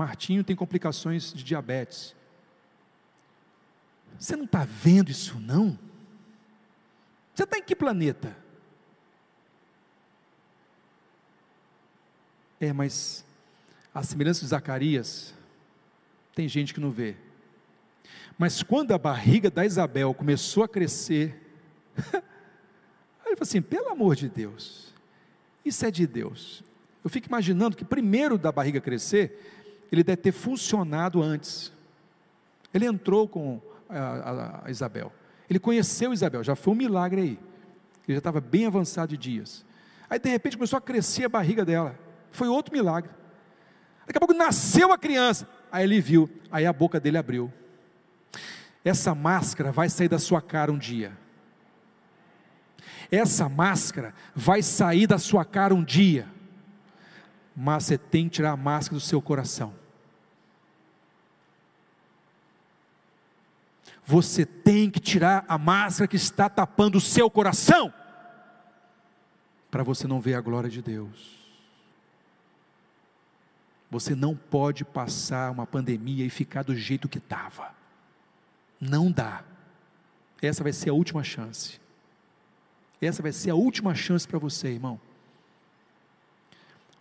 Martinho 0.00 0.42
tem 0.42 0.56
complicações 0.56 1.30
de 1.30 1.44
diabetes. 1.44 2.16
Você 4.18 4.34
não 4.34 4.46
está 4.46 4.64
vendo 4.64 5.10
isso, 5.10 5.38
não? 5.38 5.78
Você 7.34 7.42
está 7.42 7.58
em 7.58 7.62
que 7.62 7.76
planeta? 7.76 8.34
É, 12.58 12.72
mas 12.72 13.26
a 13.92 14.02
semelhança 14.02 14.40
de 14.40 14.46
Zacarias, 14.46 15.34
tem 16.34 16.48
gente 16.48 16.72
que 16.72 16.80
não 16.80 16.90
vê. 16.90 17.14
Mas 18.38 18.62
quando 18.62 18.92
a 18.92 18.98
barriga 18.98 19.50
da 19.50 19.66
Isabel 19.66 20.14
começou 20.14 20.64
a 20.64 20.68
crescer, 20.68 21.38
ele 23.26 23.36
falou 23.36 23.42
assim: 23.42 23.60
pelo 23.60 23.90
amor 23.90 24.16
de 24.16 24.30
Deus, 24.30 24.94
isso 25.62 25.84
é 25.84 25.90
de 25.90 26.06
Deus. 26.06 26.64
Eu 27.04 27.10
fico 27.10 27.28
imaginando 27.28 27.76
que 27.76 27.84
primeiro 27.84 28.38
da 28.38 28.50
barriga 28.50 28.80
crescer, 28.80 29.59
ele 29.90 30.04
deve 30.04 30.18
ter 30.18 30.32
funcionado 30.32 31.22
antes. 31.22 31.72
Ele 32.72 32.86
entrou 32.86 33.26
com 33.26 33.60
a, 33.88 33.98
a, 33.98 34.66
a 34.66 34.70
Isabel. 34.70 35.12
Ele 35.48 35.58
conheceu 35.58 36.12
Isabel, 36.12 36.44
já 36.44 36.54
foi 36.54 36.72
um 36.72 36.76
milagre 36.76 37.20
aí. 37.20 37.38
Ele 38.06 38.14
já 38.14 38.18
estava 38.18 38.40
bem 38.40 38.66
avançado 38.66 39.10
de 39.10 39.16
dias. 39.16 39.64
Aí 40.08 40.18
de 40.18 40.28
repente 40.28 40.56
começou 40.56 40.76
a 40.76 40.80
crescer 40.80 41.24
a 41.24 41.28
barriga 41.28 41.64
dela. 41.64 41.98
Foi 42.30 42.48
outro 42.48 42.72
milagre. 42.72 43.10
Daqui 44.06 44.16
a 44.16 44.20
pouco 44.20 44.34
nasceu 44.34 44.92
a 44.92 44.98
criança. 44.98 45.48
Aí 45.70 45.84
ele 45.84 46.00
viu, 46.00 46.28
aí 46.50 46.66
a 46.66 46.72
boca 46.72 46.98
dele 46.98 47.18
abriu. 47.18 47.52
Essa 48.84 49.14
máscara 49.14 49.70
vai 49.70 49.88
sair 49.88 50.08
da 50.08 50.18
sua 50.18 50.40
cara 50.40 50.72
um 50.72 50.78
dia. 50.78 51.16
Essa 53.10 53.48
máscara 53.48 54.14
vai 54.34 54.62
sair 54.62 55.06
da 55.06 55.18
sua 55.18 55.44
cara 55.44 55.74
um 55.74 55.82
dia. 55.82 56.28
Mas 57.54 57.84
você 57.84 57.98
tem 57.98 58.28
que 58.28 58.36
tirar 58.36 58.52
a 58.52 58.56
máscara 58.56 58.96
do 58.96 59.04
seu 59.04 59.20
coração. 59.20 59.79
Você 64.10 64.44
tem 64.44 64.90
que 64.90 64.98
tirar 64.98 65.44
a 65.46 65.56
máscara 65.56 66.08
que 66.08 66.16
está 66.16 66.48
tapando 66.48 66.98
o 66.98 67.00
seu 67.00 67.30
coração, 67.30 67.94
para 69.70 69.84
você 69.84 70.08
não 70.08 70.20
ver 70.20 70.34
a 70.34 70.40
glória 70.40 70.68
de 70.68 70.82
Deus. 70.82 71.38
Você 73.88 74.16
não 74.16 74.34
pode 74.34 74.84
passar 74.84 75.52
uma 75.52 75.64
pandemia 75.64 76.24
e 76.24 76.30
ficar 76.30 76.64
do 76.64 76.74
jeito 76.74 77.08
que 77.08 77.18
estava. 77.18 77.72
Não 78.80 79.12
dá. 79.12 79.44
Essa 80.42 80.64
vai 80.64 80.72
ser 80.72 80.90
a 80.90 80.94
última 80.94 81.22
chance. 81.22 81.80
Essa 83.00 83.22
vai 83.22 83.30
ser 83.30 83.50
a 83.50 83.54
última 83.54 83.94
chance 83.94 84.26
para 84.26 84.40
você, 84.40 84.70
irmão. 84.70 85.00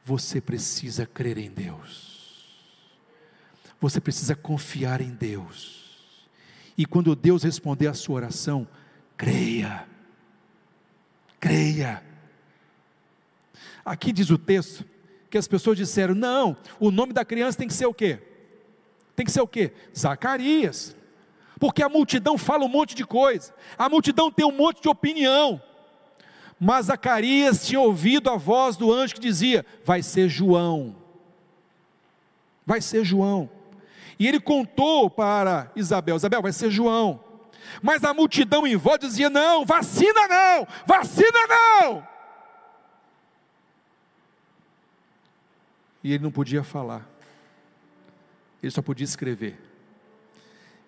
Você 0.06 0.40
precisa 0.40 1.08
crer 1.08 1.40
em 1.40 1.50
Deus. 1.50 2.70
Você 3.82 4.00
precisa 4.00 4.36
confiar 4.36 5.02
em 5.02 5.10
Deus. 5.10 5.89
E 6.80 6.86
quando 6.86 7.14
Deus 7.14 7.44
responder 7.44 7.88
a 7.88 7.94
sua 7.94 8.16
oração, 8.16 8.66
creia. 9.18 9.86
Creia. 11.38 12.02
Aqui 13.84 14.14
diz 14.14 14.30
o 14.30 14.38
texto 14.38 14.86
que 15.30 15.38
as 15.38 15.46
pessoas 15.46 15.76
disseram: 15.76 16.16
"Não, 16.16 16.56
o 16.80 16.90
nome 16.90 17.12
da 17.12 17.26
criança 17.26 17.58
tem 17.58 17.68
que 17.68 17.74
ser 17.74 17.86
o 17.86 17.94
quê? 17.94 18.20
Tem 19.14 19.26
que 19.26 19.32
ser 19.34 19.42
o 19.42 19.48
quê? 19.48 19.74
Zacarias. 19.94 20.96
Porque 21.60 21.84
a 21.84 21.90
multidão 21.90 22.38
fala 22.38 22.64
um 22.64 22.70
monte 22.70 22.96
de 22.96 23.06
coisa. 23.06 23.54
A 23.78 23.90
multidão 23.90 24.32
tem 24.32 24.46
um 24.46 24.56
monte 24.56 24.82
de 24.82 24.88
opinião. 24.88 25.62
Mas 26.58 26.86
Zacarias 26.86 27.68
tinha 27.68 27.82
ouvido 27.82 28.30
a 28.30 28.38
voz 28.38 28.78
do 28.78 28.94
anjo 28.94 29.16
que 29.16 29.20
dizia: 29.20 29.66
Vai 29.84 30.02
ser 30.02 30.30
João. 30.30 30.96
Vai 32.66 32.80
ser 32.80 33.04
João. 33.04 33.50
E 34.20 34.28
ele 34.28 34.40
contou 34.40 35.10
para 35.10 35.72
Isabel: 35.76 36.18
Isabel, 36.18 36.42
vai 36.42 36.52
ser 36.52 36.70
João. 36.70 37.24
Mas 37.82 38.04
a 38.04 38.14
multidão 38.14 38.68
em 38.68 38.76
volta 38.76 39.08
dizia: 39.08 39.30
Não, 39.30 39.66
vacina 39.66 40.28
não, 40.28 40.68
vacina 40.86 41.40
não. 41.48 42.08
E 46.04 46.14
ele 46.14 46.24
não 46.24 46.32
podia 46.32 46.64
falar, 46.64 47.08
ele 48.62 48.72
só 48.72 48.82
podia 48.82 49.06
escrever. 49.06 49.58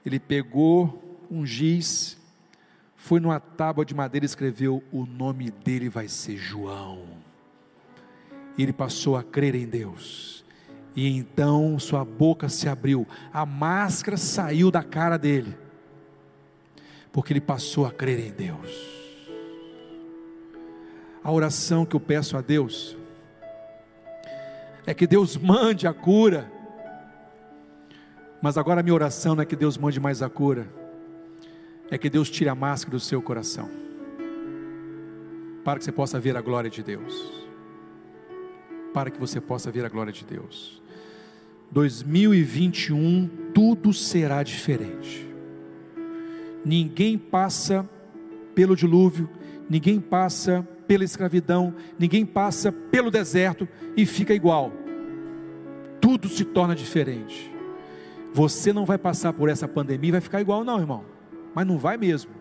Ele 0.06 0.20
pegou 0.20 1.20
um 1.30 1.46
giz, 1.46 2.18
foi 2.96 3.20
numa 3.20 3.40
tábua 3.40 3.86
de 3.86 3.94
madeira 3.94 4.26
e 4.26 4.28
escreveu: 4.28 4.84
O 4.92 5.06
nome 5.06 5.52
dele 5.52 5.88
vai 5.88 6.10
ser 6.10 6.36
João. 6.36 7.22
E 8.58 8.64
ele 8.64 8.74
passou 8.74 9.16
a 9.16 9.24
crer 9.24 9.56
em 9.56 9.66
Deus 9.66 10.44
e 10.96 11.18
então 11.18 11.80
sua 11.80 12.04
boca 12.04 12.50
se 12.50 12.68
abriu, 12.68 13.08
a 13.32 13.46
máscara 13.46 14.18
saiu 14.18 14.70
da 14.70 14.84
cara 14.84 15.18
dele, 15.18 15.58
porque 17.12 17.32
ele 17.32 17.42
passou 17.42 17.86
a 17.86 17.92
crer 17.92 18.20
em 18.20 18.32
Deus. 18.32 19.02
A 21.24 21.32
oração 21.32 21.86
que 21.86 21.96
eu 21.96 22.00
peço 22.00 22.36
a 22.36 22.42
Deus 22.42 22.98
é 24.86 24.94
que 24.94 25.08
Deus 25.08 25.38
mande 25.38 25.88
a 25.88 25.94
cura, 25.94 26.52
mas 28.42 28.58
agora 28.58 28.82
a 28.82 28.84
minha 28.84 28.96
oração 28.96 29.36
não 29.36 29.44
é 29.44 29.46
que 29.46 29.56
Deus 29.56 29.78
mande 29.78 30.00
mais 30.00 30.22
a 30.22 30.30
cura, 30.30 30.68
é 31.90 31.98
que 31.98 32.10
Deus 32.10 32.30
tire 32.30 32.50
a 32.50 32.56
máscara 32.56 32.92
do 32.92 33.00
seu 33.00 33.22
coração, 33.22 33.70
para 35.64 35.80
que 35.80 35.86
você 35.86 35.92
possa 35.92 36.20
ver 36.20 36.36
a 36.36 36.42
glória 36.42 36.70
de 36.70 36.84
Deus 36.84 37.41
para 38.94 39.10
que 39.10 39.20
você 39.20 39.40
possa 39.40 39.72
ver 39.72 39.86
a 39.86 39.90
glória 39.90 40.12
de 40.12 40.26
Deus. 40.26 40.82
2021 41.72 43.30
tudo 43.54 43.94
será 43.94 44.44
diferente. 44.44 45.28
Ninguém 46.64 47.18
passa 47.18 47.90
pelo 48.54 48.76
dilúvio, 48.76 49.30
ninguém 49.70 50.00
passa 50.00 50.68
pela 50.86 51.04
escravidão, 51.04 51.74
ninguém 51.98 52.26
passa 52.26 52.72
pelo 52.72 53.10
deserto 53.10 53.68
e 53.96 54.06
fica 54.06 54.34
igual. 54.34 54.72
Tudo 56.02 56.28
se 56.28 56.44
torna 56.44 56.76
diferente. 56.76 57.50
Você 58.34 58.74
não 58.74 58.86
vai 58.86 58.98
passar 58.98 59.34
por 59.34 59.50
essa 59.50 59.68
pandemia 59.68 60.10
e 60.10 60.12
vai 60.12 60.22
ficar 60.22 60.42
igual, 60.42 60.64
não, 60.64 60.80
irmão. 60.80 61.06
Mas 61.56 61.66
não 61.66 61.78
vai 61.78 61.98
mesmo. 61.98 62.32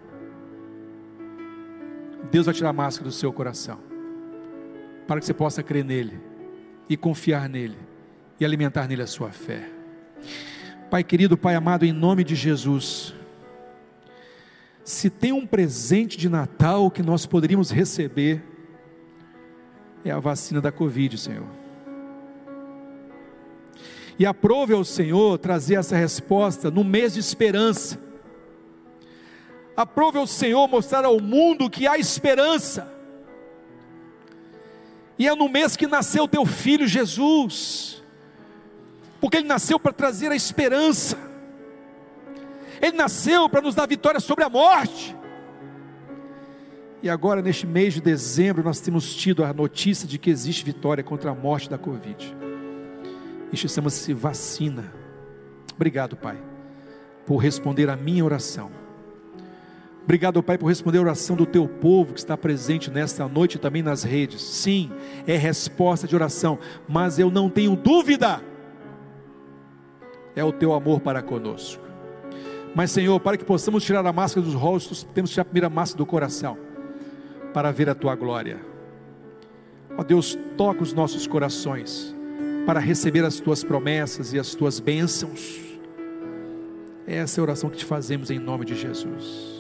Deus 2.30 2.46
vai 2.46 2.54
tirar 2.54 2.70
a 2.70 2.72
máscara 2.72 3.08
do 3.08 3.14
seu 3.14 3.32
coração, 3.32 3.78
para 5.06 5.18
que 5.18 5.26
você 5.26 5.34
possa 5.34 5.62
crer 5.62 5.84
nele 5.84 6.29
e 6.90 6.96
confiar 6.96 7.48
nele 7.48 7.78
e 8.40 8.44
alimentar 8.44 8.88
nele 8.88 9.02
a 9.02 9.06
sua 9.06 9.30
fé. 9.30 9.70
Pai 10.90 11.04
querido, 11.04 11.38
Pai 11.38 11.54
amado, 11.54 11.84
em 11.84 11.92
nome 11.92 12.24
de 12.24 12.34
Jesus, 12.34 13.14
se 14.82 15.08
tem 15.08 15.30
um 15.30 15.46
presente 15.46 16.18
de 16.18 16.28
Natal 16.28 16.90
que 16.90 17.00
nós 17.00 17.24
poderíamos 17.26 17.70
receber, 17.70 18.42
é 20.04 20.10
a 20.10 20.18
vacina 20.18 20.60
da 20.60 20.72
Covid, 20.72 21.16
Senhor. 21.16 21.46
E 24.18 24.26
aprove 24.26 24.74
ao 24.74 24.84
Senhor 24.84 25.38
trazer 25.38 25.76
essa 25.76 25.96
resposta 25.96 26.72
no 26.72 26.82
mês 26.82 27.14
de 27.14 27.20
esperança. 27.20 27.98
Aprove 29.76 30.18
ao 30.18 30.26
Senhor 30.26 30.66
mostrar 30.66 31.04
ao 31.04 31.20
mundo 31.20 31.70
que 31.70 31.86
há 31.86 31.96
esperança. 31.96 32.99
E 35.20 35.28
é 35.28 35.36
no 35.36 35.48
mês 35.48 35.76
que 35.76 35.86
nasceu 35.86 36.26
teu 36.26 36.44
filho 36.44 36.88
Jesus 36.88 38.00
porque 39.20 39.36
ele 39.36 39.46
nasceu 39.46 39.78
para 39.78 39.92
trazer 39.92 40.32
a 40.32 40.34
esperança, 40.34 41.16
ele 42.80 42.96
nasceu 42.96 43.48
para 43.48 43.60
nos 43.60 43.74
dar 43.74 43.86
vitória 43.86 44.18
sobre 44.18 44.42
a 44.42 44.48
morte. 44.48 45.14
E 47.02 47.08
agora, 47.08 47.42
neste 47.42 47.66
mês 47.66 47.94
de 47.94 48.00
dezembro, 48.00 48.62
nós 48.62 48.80
temos 48.80 49.14
tido 49.14 49.44
a 49.44 49.52
notícia 49.52 50.08
de 50.08 50.18
que 50.18 50.30
existe 50.30 50.64
vitória 50.64 51.04
contra 51.04 51.30
a 51.30 51.34
morte 51.34 51.68
da 51.68 51.76
Covid. 51.76 52.34
Isso 53.52 53.68
chama-se 53.68 54.12
vacina. 54.14 54.90
Obrigado, 55.74 56.16
Pai, 56.16 56.38
por 57.26 57.36
responder 57.36 57.90
a 57.90 57.96
minha 57.96 58.24
oração. 58.24 58.70
Obrigado, 60.10 60.42
Pai, 60.42 60.58
por 60.58 60.66
responder 60.66 60.98
a 60.98 61.02
oração 61.02 61.36
do 61.36 61.46
teu 61.46 61.68
povo 61.68 62.14
que 62.14 62.18
está 62.18 62.36
presente 62.36 62.90
nesta 62.90 63.28
noite 63.28 63.54
e 63.54 63.58
também 63.60 63.80
nas 63.80 64.02
redes. 64.02 64.42
Sim, 64.42 64.90
é 65.24 65.36
resposta 65.36 66.04
de 66.04 66.16
oração, 66.16 66.58
mas 66.88 67.20
eu 67.20 67.30
não 67.30 67.48
tenho 67.48 67.76
dúvida, 67.76 68.42
é 70.34 70.42
o 70.42 70.50
teu 70.50 70.74
amor 70.74 70.98
para 70.98 71.22
conosco. 71.22 71.84
Mas, 72.74 72.90
Senhor, 72.90 73.20
para 73.20 73.36
que 73.36 73.44
possamos 73.44 73.84
tirar 73.84 74.04
a 74.04 74.12
máscara 74.12 74.44
dos 74.44 74.52
rostos, 74.52 75.06
temos 75.14 75.30
que 75.30 75.34
tirar 75.34 75.42
a 75.42 75.44
primeira 75.44 75.70
máscara 75.70 75.98
do 75.98 76.06
coração, 76.06 76.58
para 77.54 77.70
ver 77.70 77.88
a 77.88 77.94
tua 77.94 78.16
glória. 78.16 78.58
Ó 79.96 80.02
Deus, 80.02 80.36
toca 80.56 80.82
os 80.82 80.92
nossos 80.92 81.28
corações, 81.28 82.12
para 82.66 82.80
receber 82.80 83.24
as 83.24 83.38
tuas 83.38 83.62
promessas 83.62 84.32
e 84.32 84.40
as 84.40 84.56
tuas 84.56 84.80
bênçãos. 84.80 85.60
Essa 87.06 87.38
é 87.38 87.40
a 87.40 87.44
oração 87.44 87.70
que 87.70 87.78
te 87.78 87.84
fazemos 87.84 88.28
em 88.28 88.40
nome 88.40 88.64
de 88.64 88.74
Jesus. 88.74 89.59